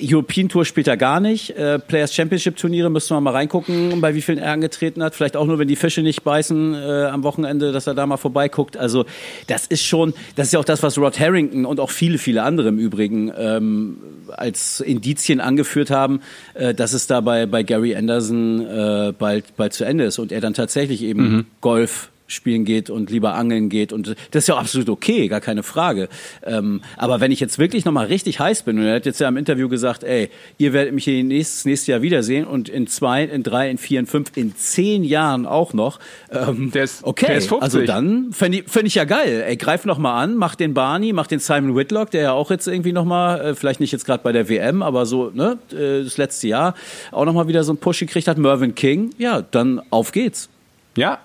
[0.00, 1.50] European Tour spielt er gar nicht.
[1.50, 5.14] Äh, Players Championship Turniere müssen wir mal reingucken, bei wie vielen er angetreten hat.
[5.14, 8.16] Vielleicht auch nur, wenn die Fische nicht beißen äh, am Wochenende, dass er da mal
[8.16, 8.76] vorbeiguckt.
[8.76, 9.04] Also
[9.46, 12.42] das ist schon, das ist ja auch das, was Rod Harrington und auch viele, viele
[12.42, 13.96] andere im Übrigen ähm,
[14.28, 16.20] als Indizien angeführt haben,
[16.54, 20.32] äh, dass es da bei, bei Gary Anderson äh, bald, bald zu Ende ist und
[20.32, 21.46] er dann tatsächlich eben mhm.
[21.60, 23.92] Golf spielen geht und lieber angeln geht.
[23.92, 26.08] Und das ist ja absolut okay, gar keine Frage.
[26.44, 29.28] Ähm, aber wenn ich jetzt wirklich nochmal richtig heiß bin, und er hat jetzt ja
[29.28, 33.24] im Interview gesagt, ey, ihr werdet mich hier nächstes, nächstes Jahr wiedersehen und in zwei,
[33.24, 35.98] in drei, in vier, in fünf, in zehn Jahren auch noch.
[36.30, 37.62] Ähm, der ist, okay, der ist 50.
[37.62, 39.44] also dann fände ich, fänd ich ja geil.
[39.46, 42.66] Ey, greif nochmal an, mach den Barney, mach den Simon Whitlock, der ja auch jetzt
[42.66, 46.16] irgendwie nochmal, äh, vielleicht nicht jetzt gerade bei der WM, aber so, ne, äh, das
[46.16, 46.74] letzte Jahr
[47.12, 49.10] auch nochmal wieder so einen Push gekriegt hat, Mervyn King.
[49.18, 50.48] Ja, dann auf geht's.
[50.96, 51.18] Ja,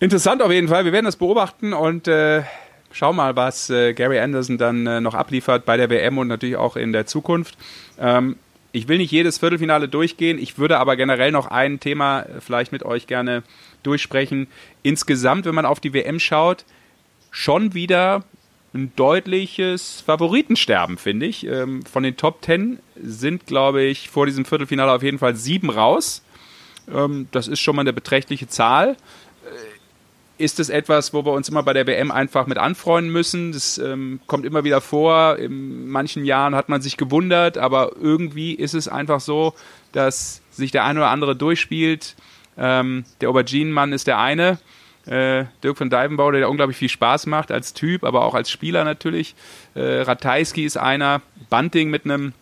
[0.00, 0.84] Interessant auf jeden Fall.
[0.84, 2.42] Wir werden das beobachten und äh,
[2.92, 6.56] schauen mal, was äh, Gary Anderson dann äh, noch abliefert bei der WM und natürlich
[6.56, 7.58] auch in der Zukunft.
[7.98, 8.36] Ähm,
[8.70, 10.38] ich will nicht jedes Viertelfinale durchgehen.
[10.38, 13.42] Ich würde aber generell noch ein Thema äh, vielleicht mit euch gerne
[13.82, 14.46] durchsprechen.
[14.84, 16.64] Insgesamt, wenn man auf die WM schaut,
[17.32, 18.22] schon wieder
[18.74, 21.44] ein deutliches Favoritensterben, finde ich.
[21.44, 25.70] Ähm, von den Top Ten sind, glaube ich, vor diesem Viertelfinale auf jeden Fall sieben
[25.70, 26.22] raus.
[26.88, 28.96] Ähm, das ist schon mal eine beträchtliche Zahl
[30.38, 33.52] ist es etwas, wo wir uns immer bei der WM einfach mit anfreunden müssen.
[33.52, 35.36] Das ähm, kommt immer wieder vor.
[35.36, 39.54] In manchen Jahren hat man sich gewundert, aber irgendwie ist es einfach so,
[39.92, 42.14] dass sich der eine oder andere durchspielt.
[42.56, 44.58] Ähm, der Auberginen-Mann ist der eine.
[45.06, 48.84] Äh, Dirk von Dijvenbauer, der unglaublich viel Spaß macht als Typ, aber auch als Spieler
[48.84, 49.34] natürlich.
[49.74, 51.22] Äh, Ratajski ist einer.
[51.50, 52.34] Bunting mit einem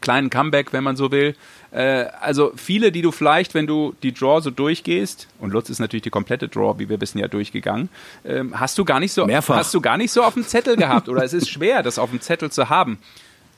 [0.00, 1.36] kleinen Comeback, wenn man so will.
[1.72, 5.78] Äh, also viele, die du vielleicht, wenn du die Draw so durchgehst, und Lutz ist
[5.78, 7.88] natürlich die komplette Draw, wie wir wissen ja durchgegangen,
[8.24, 9.56] ähm, hast du gar nicht so, Mehrfach.
[9.56, 12.10] hast du gar nicht so auf dem Zettel gehabt oder es ist schwer, das auf
[12.10, 12.98] dem Zettel zu haben.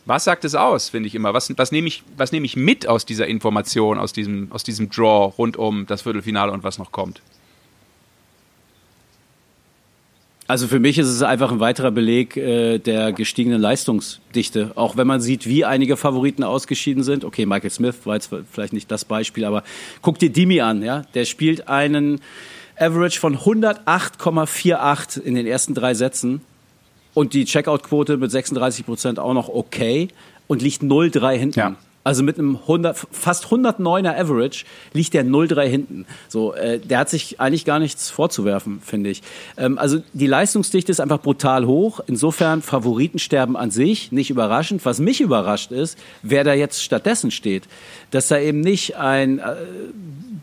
[0.07, 1.33] Was sagt es aus, finde ich immer?
[1.35, 4.91] Was, was nehme ich, was nehme ich mit aus dieser Information, aus diesem, aus diesem
[4.91, 7.23] Draw rund um das Viertelfinale und was noch kommt?
[10.47, 14.73] Also für mich ist es einfach ein weiterer Beleg äh, der gestiegenen Leistungsdichte.
[14.75, 17.25] Auch wenn man sieht, wie einige Favoriten ausgeschieden sind.
[17.25, 19.65] Okay, Michael Smith war jetzt vielleicht nicht das Beispiel, aber
[20.03, 21.03] guck dir Dimi an, ja.
[21.15, 22.21] Der spielt einen
[22.77, 26.43] Average von 108,48 in den ersten drei Sätzen
[27.15, 30.09] und die Checkout-Quote mit 36 Prozent auch noch okay
[30.47, 31.59] und liegt 0-3 hinten.
[31.59, 31.77] Ja.
[32.05, 36.07] Also mit einem 100, fast 109er Average liegt der 0-3 hinten.
[36.29, 39.23] So, äh, der hat sich eigentlich gar nichts vorzuwerfen, finde ich.
[39.57, 42.01] Ähm, also die Leistungsdichte ist einfach brutal hoch.
[42.07, 44.85] Insofern Favoritensterben an sich nicht überraschend.
[44.85, 47.65] Was mich überrascht ist, wer da jetzt stattdessen steht.
[48.11, 49.55] Dass da eben nicht ein äh,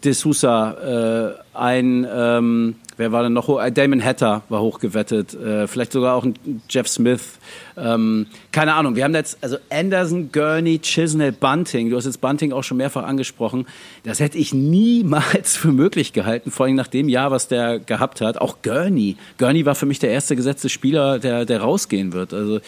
[0.04, 3.50] De äh, ein ähm, wer war denn noch?
[3.60, 6.36] Äh, Damon Hatter war hochgewettet, äh, vielleicht sogar auch ein
[6.70, 7.40] Jeff Smith.
[7.76, 8.96] Ähm, keine Ahnung.
[8.96, 11.90] Wir haben jetzt also Anderson, Gurney, Chisnell, Bunting.
[11.90, 13.66] Du hast jetzt Bunting auch schon mehrfach angesprochen.
[14.04, 18.22] Das hätte ich niemals für möglich gehalten, vor allem nach dem Jahr, was der gehabt
[18.22, 18.40] hat.
[18.40, 19.18] Auch Gurney.
[19.40, 22.34] Gurney war für mich der erste gesetzte Spieler, der, der rausgehen wird.
[22.34, 22.60] Also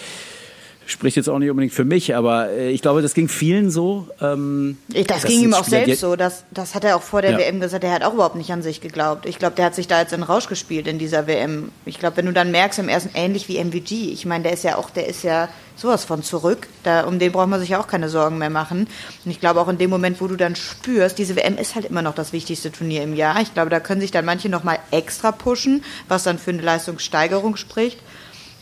[0.85, 4.07] spricht jetzt auch nicht unbedingt für mich, aber äh, ich glaube, das ging vielen so.
[4.21, 4.77] Ähm,
[5.07, 6.15] das ging ihm auch Spieler, selbst so.
[6.15, 7.37] Das, das hat er auch vor der ja.
[7.37, 7.83] WM gesagt.
[7.83, 9.25] Er hat auch überhaupt nicht an sich geglaubt.
[9.25, 11.71] Ich glaube, der hat sich da jetzt in Rausch gespielt in dieser WM.
[11.85, 14.11] Ich glaube, wenn du dann merkst, im ersten ähnlich wie MVG.
[14.11, 16.67] Ich meine, der ist ja auch, der ist ja sowas von zurück.
[16.83, 18.87] Da, um den braucht man sich ja auch keine Sorgen mehr machen.
[19.25, 21.85] Und ich glaube auch in dem Moment, wo du dann spürst, diese WM ist halt
[21.85, 23.41] immer noch das wichtigste Turnier im Jahr.
[23.41, 26.61] Ich glaube, da können sich dann manche noch mal extra pushen, was dann für eine
[26.61, 27.99] Leistungssteigerung spricht.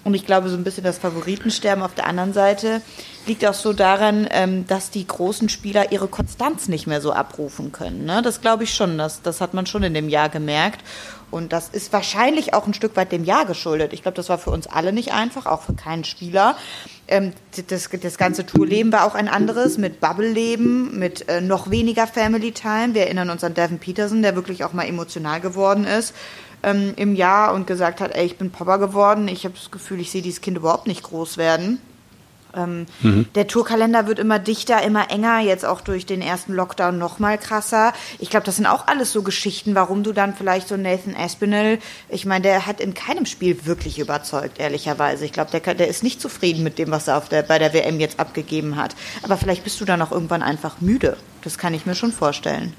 [0.03, 2.81] Und ich glaube, so ein bisschen das Favoritensterben auf der anderen Seite
[3.27, 7.71] liegt auch so daran, ähm, dass die großen Spieler ihre Konstanz nicht mehr so abrufen
[7.71, 8.05] können.
[8.05, 8.21] Ne?
[8.23, 10.83] Das glaube ich schon, das, das hat man schon in dem Jahr gemerkt.
[11.29, 13.93] Und das ist wahrscheinlich auch ein Stück weit dem Jahr geschuldet.
[13.93, 16.57] Ich glaube, das war für uns alle nicht einfach, auch für keinen Spieler.
[17.07, 17.31] Ähm,
[17.67, 22.51] das, das ganze Tourleben war auch ein anderes, mit Bubble-Leben, mit äh, noch weniger Family
[22.51, 22.95] Time.
[22.95, 26.13] Wir erinnern uns an Devin Peterson, der wirklich auch mal emotional geworden ist
[26.63, 29.99] ähm, im Jahr und gesagt hat, ey, ich bin Papa geworden, ich habe das Gefühl,
[29.99, 31.79] ich sehe dieses Kind überhaupt nicht groß werden.
[32.55, 33.27] Ähm, mhm.
[33.35, 37.37] Der Tourkalender wird immer dichter, immer enger, jetzt auch durch den ersten Lockdown noch mal
[37.37, 37.93] krasser.
[38.19, 41.79] Ich glaube, das sind auch alles so Geschichten, warum du dann vielleicht so Nathan Aspinall,
[42.09, 45.25] ich meine, der hat in keinem Spiel wirklich überzeugt, ehrlicherweise.
[45.25, 47.73] Ich glaube, der, der ist nicht zufrieden mit dem, was er auf der, bei der
[47.73, 48.95] WM jetzt abgegeben hat.
[49.23, 51.17] Aber vielleicht bist du dann auch irgendwann einfach müde.
[51.43, 52.73] Das kann ich mir schon vorstellen.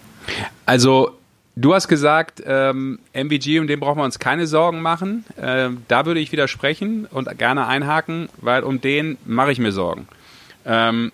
[0.66, 1.10] Also
[1.54, 5.24] Du hast gesagt, ähm, MVG, um den brauchen wir uns keine Sorgen machen.
[5.38, 10.08] Ähm, da würde ich widersprechen und gerne einhaken, weil um den mache ich mir Sorgen.
[10.64, 11.12] Ähm,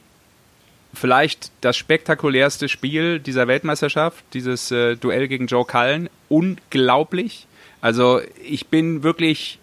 [0.95, 6.09] vielleicht das spektakulärste Spiel dieser Weltmeisterschaft, dieses äh, Duell gegen Joe Cullen.
[6.28, 7.47] Unglaublich.
[7.80, 9.59] Also ich bin wirklich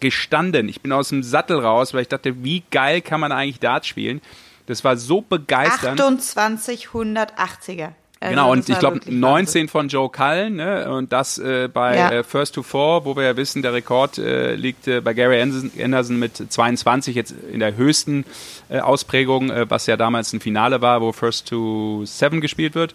[0.00, 0.70] gestanden.
[0.70, 3.84] Ich bin aus dem Sattel raus, weil ich dachte, wie geil kann man eigentlich Dart
[3.84, 4.22] spielen?
[4.66, 6.00] Das war so begeisternd.
[6.00, 7.92] 28 180er.
[8.24, 10.90] Also Genau, und ich glaube wirklich 19 von Joe Cullen, ne?
[10.90, 12.10] Und das äh, bei Ja.
[12.10, 15.40] äh, First to Four, wo wir ja wissen, der Rekord äh, liegt äh, bei Gary
[15.40, 18.24] Anderson, mit 22, jetzt in der höchsten
[18.70, 22.94] äh, Ausprägung, äh, was ja damals ein Finale war, wo First to Seven gespielt wird.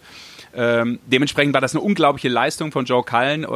[0.52, 3.46] Ähm, dementsprechend war das eine unglaubliche Leistung von Joe Cullen,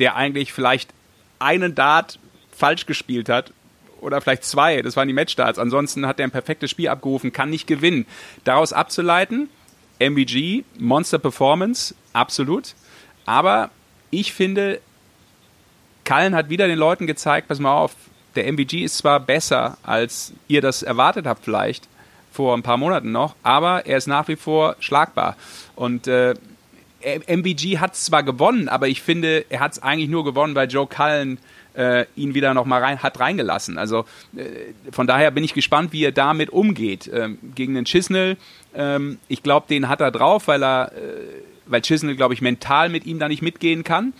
[0.00, 0.90] der eigentlich vielleicht
[1.38, 2.18] einen Dart
[2.50, 3.52] falsch gespielt hat
[4.00, 5.58] oder vielleicht zwei, das waren die Matchstarts.
[5.58, 8.06] Ansonsten hat er ein perfektes Spiel abgerufen, kann nicht gewinnen.
[8.44, 9.48] Daraus abzuleiten,
[10.00, 12.74] MVG, Monster Performance, absolut.
[13.26, 13.70] Aber
[14.10, 14.80] ich finde,
[16.04, 17.94] Cullen hat wieder den Leuten gezeigt, pass mal auf,
[18.34, 21.88] der MVG ist zwar besser, als ihr das erwartet habt vielleicht,
[22.32, 25.36] vor ein paar Monaten noch, aber er ist nach wie vor schlagbar.
[25.74, 26.34] Und äh,
[27.02, 30.86] MVG hat zwar gewonnen, aber ich finde, er hat es eigentlich nur gewonnen, weil Joe
[30.86, 31.38] Cullen
[31.74, 33.78] äh, ihn wieder noch mal rein, hat reingelassen.
[33.78, 34.04] Also
[34.36, 38.36] äh, von daher bin ich gespannt, wie er damit umgeht ähm, gegen den Chisnell.
[38.74, 40.98] Ähm, ich glaube, den hat er drauf, weil er, äh,
[41.66, 44.12] weil Chisnell, glaube ich, mental mit ihm da nicht mitgehen kann.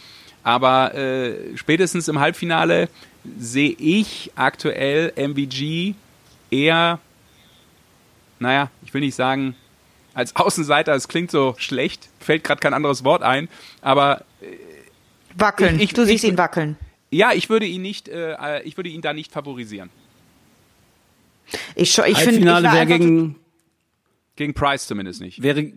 [0.43, 2.89] Aber äh, spätestens im Halbfinale
[3.39, 5.95] sehe ich aktuell MVG
[6.51, 6.99] eher,
[8.39, 9.55] naja, ich will nicht sagen,
[10.15, 13.49] als Außenseiter, es klingt so schlecht, fällt gerade kein anderes Wort ein,
[13.83, 14.25] aber
[15.37, 15.77] Wackeln.
[15.77, 16.77] Ich- ich- du siehst ich- ihn wackeln.
[17.11, 19.91] ja, ich würde ihn nicht, äh, ich würde ihn da nicht favorisieren.
[21.75, 23.37] Ich, ich finde, ich Halbfinale wäre gegen,
[24.41, 25.43] Gegen Price zumindest nicht.
[25.43, 25.73] wäre,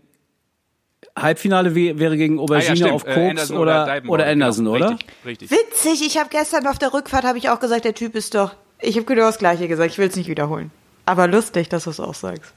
[1.20, 4.76] Halbfinale wär- wäre gegen Aubergine stimmt, auf äh, Koks Anderson oder, Divenmore, oder Anderson, genau.
[4.78, 4.89] oder?
[4.91, 5.51] Richtig, richtig.
[5.51, 6.07] witzig.
[6.07, 8.55] Ich habe gestern auf der Rückfahrt habe ich auch gesagt, der Typ ist doch.
[8.80, 9.91] Ich habe genau das Gleiche gesagt.
[9.91, 10.72] Ich will es nicht wiederholen.
[11.05, 12.53] Aber lustig, dass du es auch sagst.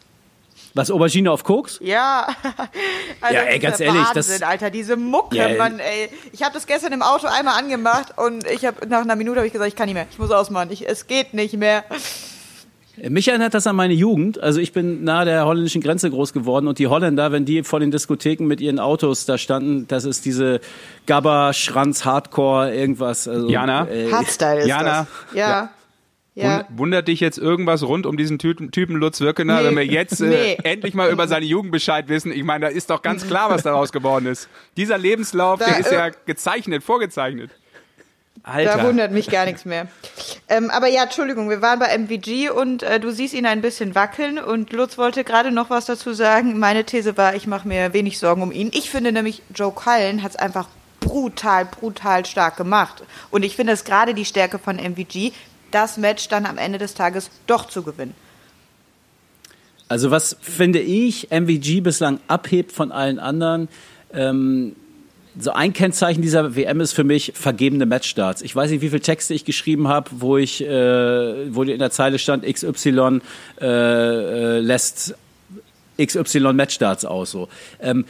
[0.75, 1.79] Was, Aubergine auf Koks?
[1.83, 2.29] Ja.
[3.21, 5.59] Also Ja, ey, ganz ehrlich, Wahnsinn, das- Alter, diese Mucke, Ja, ey.
[5.59, 6.09] Mann, ey.
[6.33, 9.47] Ich habe das gestern im Auto einmal angemacht und ich habe nach einer Minute habe
[9.49, 10.07] ich gesagt, ich kann nicht mehr.
[10.11, 10.71] Ich muss ausmachen.
[10.71, 11.83] Ich, es geht nicht mehr.
[13.09, 14.41] Mich erinnert das an meine Jugend.
[14.43, 17.81] Also ich bin nahe der holländischen Grenze groß geworden und die Holländer, wenn die vor
[17.81, 20.61] den Diskotheken mit ihren Autos da standen, das ist diese
[21.07, 23.29] Gabba, Schranz, Hardcore, irgendwas.
[23.29, 23.89] Also, Jana?
[23.89, 25.37] äh, Hardstyle ist Jana, das.
[25.39, 25.71] Ja.
[26.35, 26.59] Ja.
[26.69, 29.69] Wund- Wundert dich jetzt irgendwas rund um diesen Typen, Typen Lutz Wirkener, Nee.
[29.69, 30.59] wenn wir jetzt äh, Nee.
[30.65, 32.31] endlich mal über seine Jugend Bescheid wissen?
[32.31, 34.49] Ich meine, da ist doch ganz klar, was daraus geworden ist.
[34.77, 37.51] Dieser Lebenslauf, Da, der ist ja äh, gezeichnet, vorgezeichnet.
[38.47, 38.85] Da Alter.
[38.85, 39.89] wundert mich gar nichts mehr.
[40.49, 43.97] Ähm, aber ja, Entschuldigung, wir waren bei MVG und äh, du siehst ihn ein bisschen
[43.97, 46.57] wackeln und Lutz wollte gerade noch was dazu sagen.
[46.61, 48.71] Meine These war, ich mache mir wenig Sorgen um ihn.
[48.73, 50.69] Ich finde nämlich, Joe Cullen hat es einfach
[51.01, 53.03] brutal, brutal stark gemacht.
[53.33, 55.33] Und ich finde es gerade die Stärke von MVG,
[55.73, 58.15] das Match dann am Ende des Tages doch zu gewinnen.
[59.89, 63.69] Also was finde ich MVG bislang abhebt von allen anderen,
[64.13, 64.77] ähm,
[65.39, 68.43] so ein Kennzeichen dieser WM ist für mich vergebene Matchstarts.
[68.43, 71.91] Ich weiß nicht, wie viele Texte ich geschrieben habe, wo ich, äh, wo in der
[71.91, 73.21] Zeile stand, XY
[73.61, 75.15] äh, äh, lässt
[76.01, 77.31] XY Matchstarts aus.
[77.31, 77.49] So.
[77.81, 78.05] Ähm,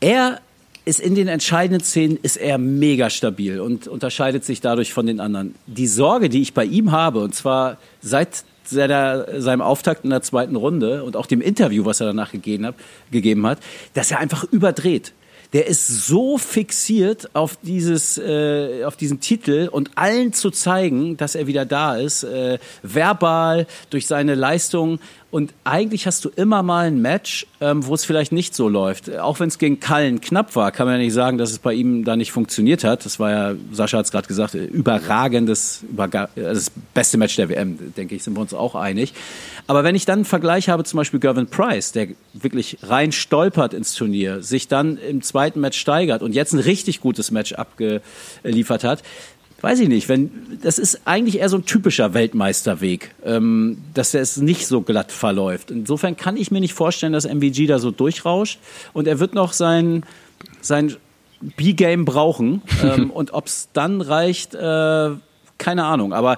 [0.00, 0.40] er
[0.84, 5.20] ist in den entscheidenden Szenen ist er mega stabil und unterscheidet sich dadurch von den
[5.20, 5.54] anderen.
[5.66, 10.22] Die Sorge, die ich bei ihm habe, und zwar seit seiner, seinem Auftakt in der
[10.22, 12.74] zweiten Runde und auch dem Interview, was er danach gegeben hat,
[13.10, 13.58] gegeben hat,
[13.94, 15.12] dass er einfach überdreht.
[15.52, 21.34] Der ist so fixiert auf dieses, äh, auf diesen Titel und allen zu zeigen, dass
[21.34, 25.00] er wieder da ist, äh, verbal durch seine Leistung.
[25.30, 29.16] Und eigentlich hast du immer mal ein Match, ähm, wo es vielleicht nicht so läuft.
[29.16, 31.72] Auch wenn es gegen Kallen knapp war, kann man ja nicht sagen, dass es bei
[31.72, 33.04] ihm da nicht funktioniert hat.
[33.04, 37.36] Das war ja, Sascha hat es gerade gesagt, äh, überragendes, überga äh, das beste Match
[37.36, 39.12] der WM, denke ich, sind wir uns auch einig.
[39.68, 43.72] Aber wenn ich dann einen Vergleich habe, zum Beispiel Gervin Price, der wirklich rein stolpert
[43.72, 48.82] ins Turnier, sich dann im zweiten Match steigert und jetzt ein richtig gutes Match abgeliefert
[48.82, 49.04] hat,
[49.60, 50.30] weiß ich nicht, wenn
[50.62, 55.70] das ist eigentlich eher so ein typischer Weltmeisterweg, ähm, dass es nicht so glatt verläuft.
[55.70, 58.58] Insofern kann ich mir nicht vorstellen, dass MVG da so durchrauscht
[58.92, 60.04] und er wird noch sein
[60.60, 60.96] sein
[61.40, 65.10] B-Game brauchen ähm, und ob es dann reicht, äh,
[65.58, 66.12] keine Ahnung.
[66.12, 66.36] Aber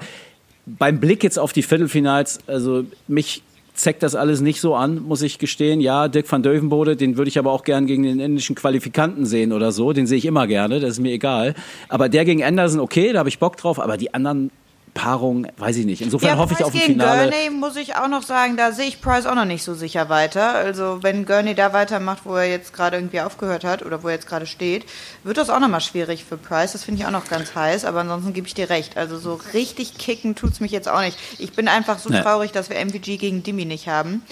[0.66, 3.42] beim Blick jetzt auf die Viertelfinals, also mich
[3.74, 5.80] zeckt das alles nicht so an, muss ich gestehen.
[5.80, 9.52] Ja, Dirk van Deuvenbode, den würde ich aber auch gern gegen den indischen Qualifikanten sehen
[9.52, 9.92] oder so.
[9.92, 11.54] Den sehe ich immer gerne, das ist mir egal.
[11.88, 13.80] Aber der gegen Anderson, okay, da habe ich Bock drauf.
[13.80, 14.50] Aber die anderen
[14.95, 16.03] Paarung, weiß ich nicht.
[16.03, 17.30] Insofern Ja, hoffe ich Price auf ein gegen Finale.
[17.30, 20.11] Gurney muss ich auch noch sagen, da sehe ich Price auch noch nicht so sicher
[20.11, 20.51] weiter.
[20.55, 24.14] Also wenn Gurney da weitermacht, wo er jetzt gerade irgendwie aufgehört hat oder wo er
[24.14, 24.84] jetzt gerade steht,
[25.24, 26.72] wird das auch nochmal schwierig für Price.
[26.72, 28.99] Das finde ich auch noch ganz heiß, aber ansonsten gebe ich dir recht.
[28.99, 31.18] Also so richtig kicken tut's mich jetzt auch nicht.
[31.38, 32.20] Ich bin einfach so Nee.
[32.20, 34.22] traurig, dass wir MVG gegen Dimi nicht haben.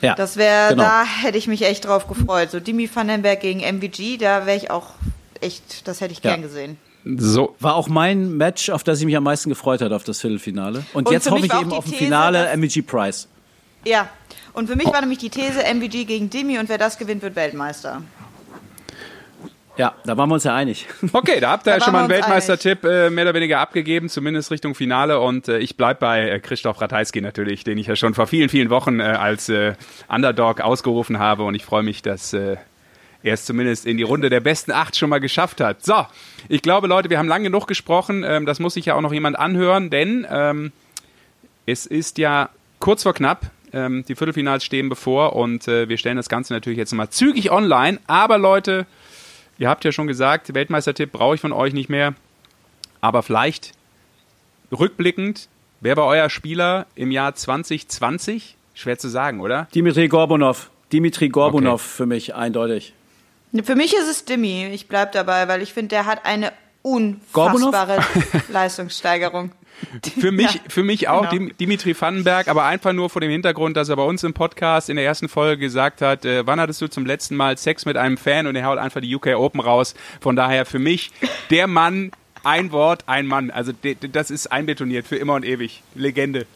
[0.00, 0.82] Ja, Das wäre, genau.
[0.84, 2.50] da hätte ich mich echt drauf gefreut.
[2.50, 4.94] So Dimi Vandenberg gegen MVG, da wäre ich auch
[5.40, 6.30] echt, das hätte ich Ja.
[6.30, 6.78] gern gesehen.
[7.16, 10.20] So, War auch mein Match, auf das ich mich am meisten gefreut hatte, auf das
[10.20, 10.84] Viertelfinale.
[10.92, 13.28] Und, Und jetzt hoffe ich eben auf ein These, Finale MVG Price.
[13.86, 14.10] Ja.
[14.52, 17.34] Und für mich war nämlich die These MVG gegen Dimi und wer das gewinnt, wird
[17.36, 18.02] Weltmeister.
[19.78, 20.86] Ja, da waren wir uns ja einig.
[21.12, 24.08] Okay, da habt ihr Da ja schon mal einen Weltmeistertipp äh, mehr oder weniger abgegeben,
[24.08, 25.20] zumindest Richtung Finale.
[25.20, 28.48] Und äh, ich bleib bei äh, Christoph Ratajski natürlich, den ich ja schon vor vielen,
[28.48, 29.74] vielen Wochen äh, als äh,
[30.08, 31.44] Underdog ausgerufen habe.
[31.44, 32.56] Und ich freue mich, dass äh,
[33.22, 35.84] er es zumindest in die Runde der besten acht schon mal geschafft hat.
[35.84, 36.06] So,
[36.48, 38.24] ich glaube, Leute, wir haben lang genug gesprochen.
[38.26, 40.72] Ähm, das muss sich ja auch noch jemand anhören, denn ähm,
[41.66, 43.50] es ist ja kurz vor knapp.
[43.72, 47.50] Ähm, die Viertelfinals stehen bevor und äh, wir stellen das Ganze natürlich jetzt mal zügig
[47.50, 47.98] online.
[48.06, 48.86] Aber Leute,
[49.58, 52.14] Ihr habt ja schon gesagt, Weltmeistertipp brauche ich von euch nicht mehr.
[53.00, 53.72] Aber vielleicht
[54.70, 55.48] rückblickend,
[55.80, 58.56] wer war euer Spieler im Jahr 2020?
[58.74, 59.66] Schwer zu sagen, oder?
[59.74, 60.70] Dimitri Gorbunov.
[60.92, 62.94] Dimitri Gorbunov für mich eindeutig.
[63.64, 64.66] Für mich ist es Dimi.
[64.72, 67.98] Ich bleib dabei, weil ich finde, der hat eine unfassbare
[68.50, 69.52] Leistungssteigerung.
[70.20, 71.30] Für mich, Ja, für mich auch genau.
[71.30, 74.90] Dim- Dimitri Vandenberg, aber einfach nur vor dem Hintergrund, dass er bei uns im Podcast
[74.90, 77.96] in der ersten Folge gesagt hat, äh, wann hattest du zum letzten Mal Sex mit
[77.96, 79.94] einem Fan und er haut einfach die UK Open raus.
[80.20, 81.12] Von daher für mich
[81.50, 82.10] der Mann,
[82.42, 83.50] ein Wort, ein Mann.
[83.52, 85.82] Also de, de, das ist einbetoniert für immer und ewig.
[85.94, 86.46] Legende.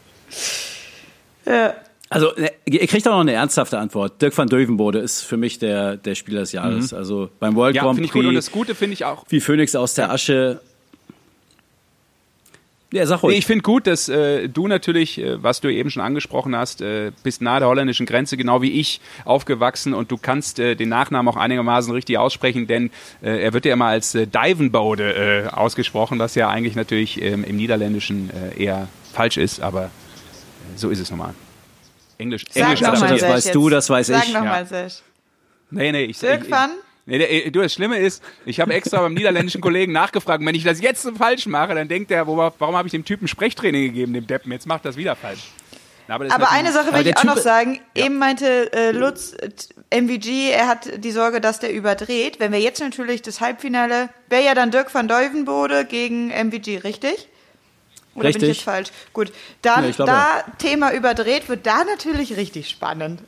[1.47, 1.75] Ja.
[2.13, 4.21] Also, ne, ihr kriegt auch noch eine ernsthafte Antwort.
[4.21, 6.93] Dirk van Dövenbode ist für mich der, der Spieler des Jahres.
[6.93, 7.77] Also beim World Mhm.
[7.77, 8.29] Ja, Grand finde ich Prix, gut.
[8.29, 10.61] Und das Gute finde ich auch, wie Phoenix aus der Asche.
[12.93, 13.39] Ja, sag Nee, ruhig.
[13.39, 17.13] ich finde gut, dass äh, du natürlich, äh, was du eben schon angesprochen hast, äh,
[17.23, 21.33] bist nahe der holländischen Grenze, genau wie ich, aufgewachsen und du kannst äh, den Nachnamen
[21.33, 22.91] auch einigermaßen richtig aussprechen, denn
[23.23, 27.45] äh, er wird ja immer als äh, Divenbode äh, ausgesprochen, was ja eigentlich natürlich ähm,
[27.45, 29.91] im Niederländischen eher falsch ist, aber
[30.77, 31.35] so ist es normal.
[32.19, 33.55] Englisch, Sag Englisch noch das mal, das weißt jetzt.
[33.55, 34.33] du, das weiß Sag ich.
[34.35, 34.51] noch Ja.
[34.51, 34.93] mal, Serge.
[35.71, 36.71] Nee, nee, ich Dirk ich, van?
[37.07, 40.41] Nee, nee, du, das Schlimme ist, ich habe extra beim niederländischen Kollegen nachgefragt.
[40.41, 43.05] Und wenn ich das jetzt so falsch mache, dann denkt er, warum habe ich dem
[43.05, 44.53] Typen Sprechtraining gegeben, dem Deppen?
[44.53, 45.41] Jetzt macht das wieder falsch.
[46.09, 47.81] Na, das ist Aber natürlich- eine Sache Aber will ich auch noch sagen.
[47.95, 52.39] Eben meinte äh, Lutz, äh, MVG, er hat die Sorge, dass der überdreht.
[52.39, 57.29] Wenn wir jetzt natürlich das Halbfinale, wäre ja dann Dirk van Deuvenbode gegen MVG, richtig?
[58.15, 58.43] Oder bin Richtig.
[58.51, 58.89] ich jetzt falsch?
[59.13, 59.33] Gut,
[59.63, 63.21] dann Nee, ich glaube, da Thema überdreht, wird da natürlich richtig spannend.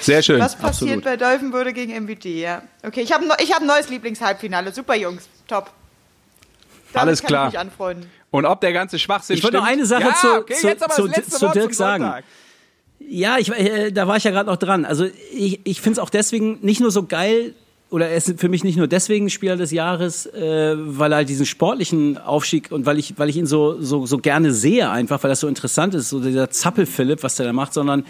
[0.00, 0.40] Sehr schön.
[0.40, 1.04] Was passiert absolut.
[1.04, 2.62] bei Deuvenbode gegen MVG, ja.
[2.84, 4.72] Okay, ich habe ich hab ein neues Lieblingshalbfinale.
[4.72, 5.28] Super, Jungs.
[5.48, 5.70] Top.
[6.92, 7.46] Damit Alles kann klar.
[7.48, 8.10] Ich mich anfreunden.
[8.30, 11.38] Und ob der ganze Schwachsinn Ich wollte noch eine Sache ja, zu- okay, zu- zu-
[11.38, 12.22] zu Dirk sagen.
[13.00, 14.84] Ja, ich, äh, da war ich ja gerade noch dran.
[14.84, 17.54] Also ich, ich finde es auch deswegen nicht nur so geil,
[17.92, 21.28] oder er ist für mich nicht nur deswegen Spieler des Jahres, äh, weil er halt
[21.28, 25.22] diesen sportlichen Aufstieg und weil ich, weil ich ihn so, so, so gerne sehe einfach,
[25.22, 28.04] weil das so interessant ist, so dieser Zappel-Philipp, was der da macht, sondern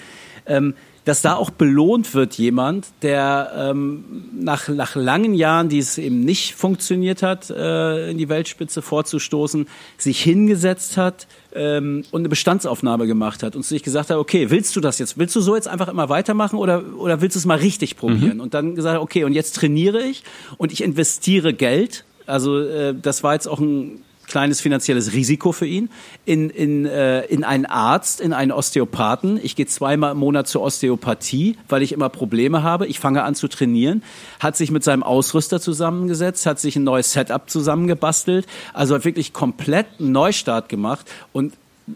[0.47, 0.75] ähm,
[1.05, 4.05] dass da auch belohnt wird jemand, der ähm,
[4.39, 9.67] nach, nach langen Jahren, die es eben nicht funktioniert hat, äh, in die Weltspitze vorzustoßen,
[9.99, 14.77] sich hingesetzt hat ähm, und eine Bestandsaufnahme gemacht hat und sich gesagt hat, okay, willst
[14.77, 15.19] du das jetzt?
[15.19, 18.41] Willst du so jetzt einfach immer weitermachen oder, oder willst du es mal richtig probieren?
[18.41, 20.23] Und dann gesagt, okay, und jetzt trainiere ich
[20.57, 22.05] und ich investiere Geld.
[22.27, 24.03] Also äh, das war jetzt auch ein
[24.33, 25.91] kleines finanzielles Risiko für ihn,
[26.25, 29.39] in, in, äh, in einen Arzt, in einen Osteopathen.
[29.43, 32.87] Ich gehe zweimal im Monat zur Osteopathie, weil ich immer Probleme habe.
[32.87, 34.03] Ich fange an zu trainieren,
[34.41, 39.35] hat sich mit seinem Ausrüster zusammengesetzt, hat sich ein neues Setup zusammengebastelt, also hat wirklich
[39.35, 41.53] komplett einen Neustart gemacht und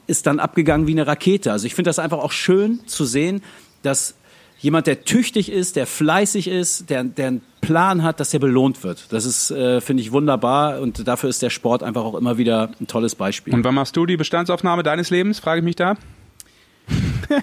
[0.07, 1.53] ist dann abgegangen wie eine Rakete.
[1.53, 3.43] Also ich finde das einfach auch schön zu sehen,
[3.83, 4.15] dass
[4.59, 9.13] jemand, der tüchtig ist, der fleißig ist, der, der Plan hat, dass der belohnt wird.
[9.13, 12.71] Das ist, äh, finde ich, wunderbar und dafür ist der Sport einfach auch immer wieder
[12.81, 13.53] ein tolles Beispiel.
[13.53, 15.97] Und wann machst du die Bestandsaufnahme deines Lebens, frage ich mich da?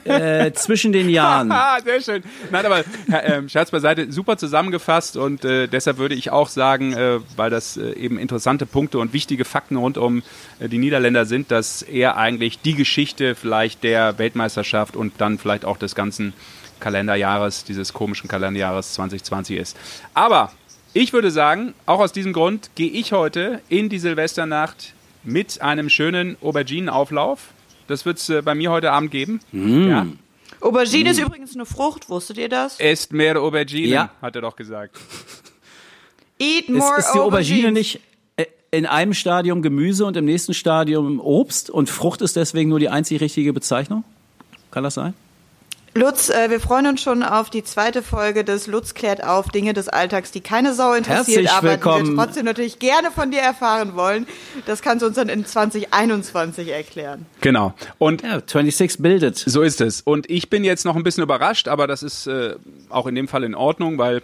[0.05, 1.51] Äh, zwischen den Jahren.
[1.63, 2.23] Ah, sehr schön.
[2.51, 2.79] Nein, aber
[3.11, 7.77] äh, Scherz beiseite, super zusammengefasst und äh, deshalb würde ich auch sagen, äh, weil das
[7.77, 10.23] äh, eben interessante Punkte und wichtige Fakten rund um
[10.59, 15.65] äh, die Niederländer sind, dass er eigentlich die Geschichte vielleicht der Weltmeisterschaft und dann vielleicht
[15.65, 16.33] auch des ganzen
[16.83, 19.77] Kalenderjahres, dieses komischen Kalenderjahres 2020 ist.
[20.13, 20.51] Aber
[20.93, 25.89] ich würde sagen, auch aus diesem Grund gehe ich heute in die Silvesternacht mit einem
[25.89, 27.39] schönen Auberginenauflauf.
[27.87, 29.39] Das wird es äh, bei mir heute Abend geben.
[29.53, 30.05] Ja.
[30.61, 32.79] Aubergine ist übrigens eine Frucht, wusstet ihr das?
[32.79, 34.09] Esst mehr Aubergine, Ja.
[34.21, 34.97] hat er doch gesagt.
[36.39, 37.99] Eat Ist, more ist die Aubergine nicht,
[38.37, 42.79] äh, in einem Stadium Gemüse und im nächsten Stadium Obst und Frucht ist deswegen nur
[42.79, 44.03] die einzig richtige Bezeichnung?
[44.71, 45.13] Kann das sein?
[45.95, 49.73] Lutz, äh, wir freuen uns schon auf die zweite Folge des Lutz klärt auf Dinge
[49.73, 52.05] des Alltags, die keine Sau interessiert, Herzlich aber willkommen.
[52.05, 54.25] die wir trotzdem natürlich gerne von dir erfahren wollen.
[54.65, 57.27] Das kannst du uns dann in 2021 erklären.
[57.41, 57.75] Genau.
[57.99, 59.37] Und Ja, 26 bildet.
[59.37, 60.01] So ist es.
[60.01, 62.55] Und ich bin jetzt noch ein bisschen überrascht, aber das ist äh,
[62.89, 64.23] auch in dem Fall in Ordnung, weil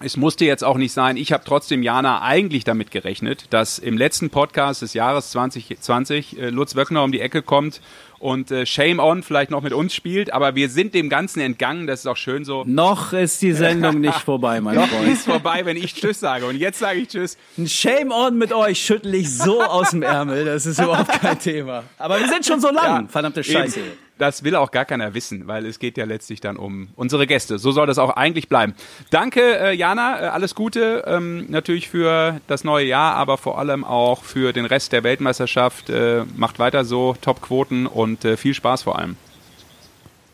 [0.00, 1.16] es musste jetzt auch nicht sein.
[1.16, 6.48] Ich habe trotzdem, Jana, eigentlich damit gerechnet, dass im letzten Podcast des Jahres 2020 äh,
[6.48, 7.80] Lutz Wöckner um die Ecke kommt
[8.24, 10.32] und äh, Shame On vielleicht noch mit uns spielt.
[10.32, 11.86] Aber wir sind dem Ganzen entgangen.
[11.86, 12.64] Das ist auch schön so.
[12.66, 15.12] Noch ist die Sendung nicht vorbei, mein Noch Freund.
[15.12, 16.46] ist vorbei, wenn ich Tschüss sage.
[16.46, 17.36] Und jetzt sage ich Tschüss.
[17.58, 21.38] Ein Shame on mit euch schüttel ich so aus dem Ärmel, das ist überhaupt kein
[21.38, 21.84] Thema.
[21.98, 23.80] Aber wir sind schon so lang, verdammte Scheiße.
[23.80, 24.03] Eben.
[24.16, 27.58] Das will auch gar keiner wissen, weil es geht ja letztlich dann um unsere Gäste.
[27.58, 28.74] So soll das auch eigentlich bleiben.
[29.10, 30.20] Danke, äh, Jana.
[30.20, 34.66] Äh, alles Gute ähm, natürlich für das neue Jahr, aber vor allem auch für den
[34.66, 35.90] Rest der Weltmeisterschaft.
[35.90, 39.16] Äh, macht weiter so, Top-Quoten und äh, viel Spaß vor allem.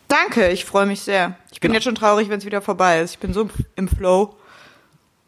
[0.09, 1.37] Danke, ich freue mich sehr.
[1.53, 1.75] Ich bin Genau.
[1.77, 3.13] jetzt schon traurig, wenn es wieder vorbei ist.
[3.13, 4.35] Ich bin so im Flow.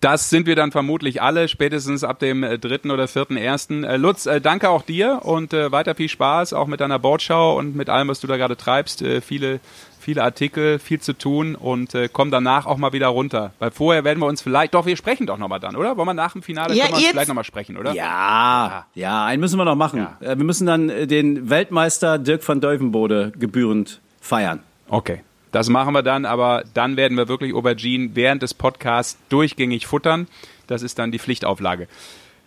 [0.03, 3.85] Das sind wir dann vermutlich alle, spätestens ab dem äh, dritten oder vierten ersten.
[3.85, 7.77] Äh, Lutz, äh, danke auch dir und weiter viel Spaß, auch mit deiner Bordschau und
[7.77, 9.05] mit allem, was du da gerade treibst.
[9.25, 9.61] Viele,
[10.01, 13.53] viele Artikel, viel zu tun und komm danach auch mal wieder runter.
[13.59, 15.97] Weil vorher werden wir uns vielleicht, doch, wir sprechen doch nochmal dann, oder?
[15.97, 17.93] Wollen wir nach dem Finale Ja, vielleicht nochmal sprechen, oder?
[17.93, 20.07] Ja, ja, einen müssen wir noch machen.
[20.21, 20.37] Ja.
[20.37, 24.61] Wir müssen dann den Weltmeister Dirk van Deuvenbode gebührend feiern.
[24.89, 25.21] Okay.
[25.53, 30.27] Das machen wir dann, aber dann werden wir wirklich Aubergine während des Podcasts durchgängig futtern.
[30.67, 31.89] Das ist dann die Pflichtauflage.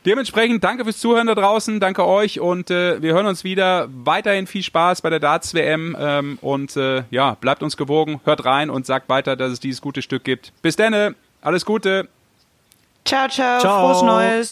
[0.05, 3.87] Dementsprechend danke fürs Zuhören da draußen, danke euch und äh, wir hören uns wieder.
[3.89, 8.45] Weiterhin viel Spaß bei der Darts WM ähm, und äh, ja, bleibt uns gewogen, hört
[8.45, 10.51] rein und sagt weiter, dass es dieses gute Stück gibt.
[10.61, 12.07] Bis dann, alles Gute.
[13.03, 13.79] Ciao, ciao, Ciao.
[13.79, 14.43] frohes Neues.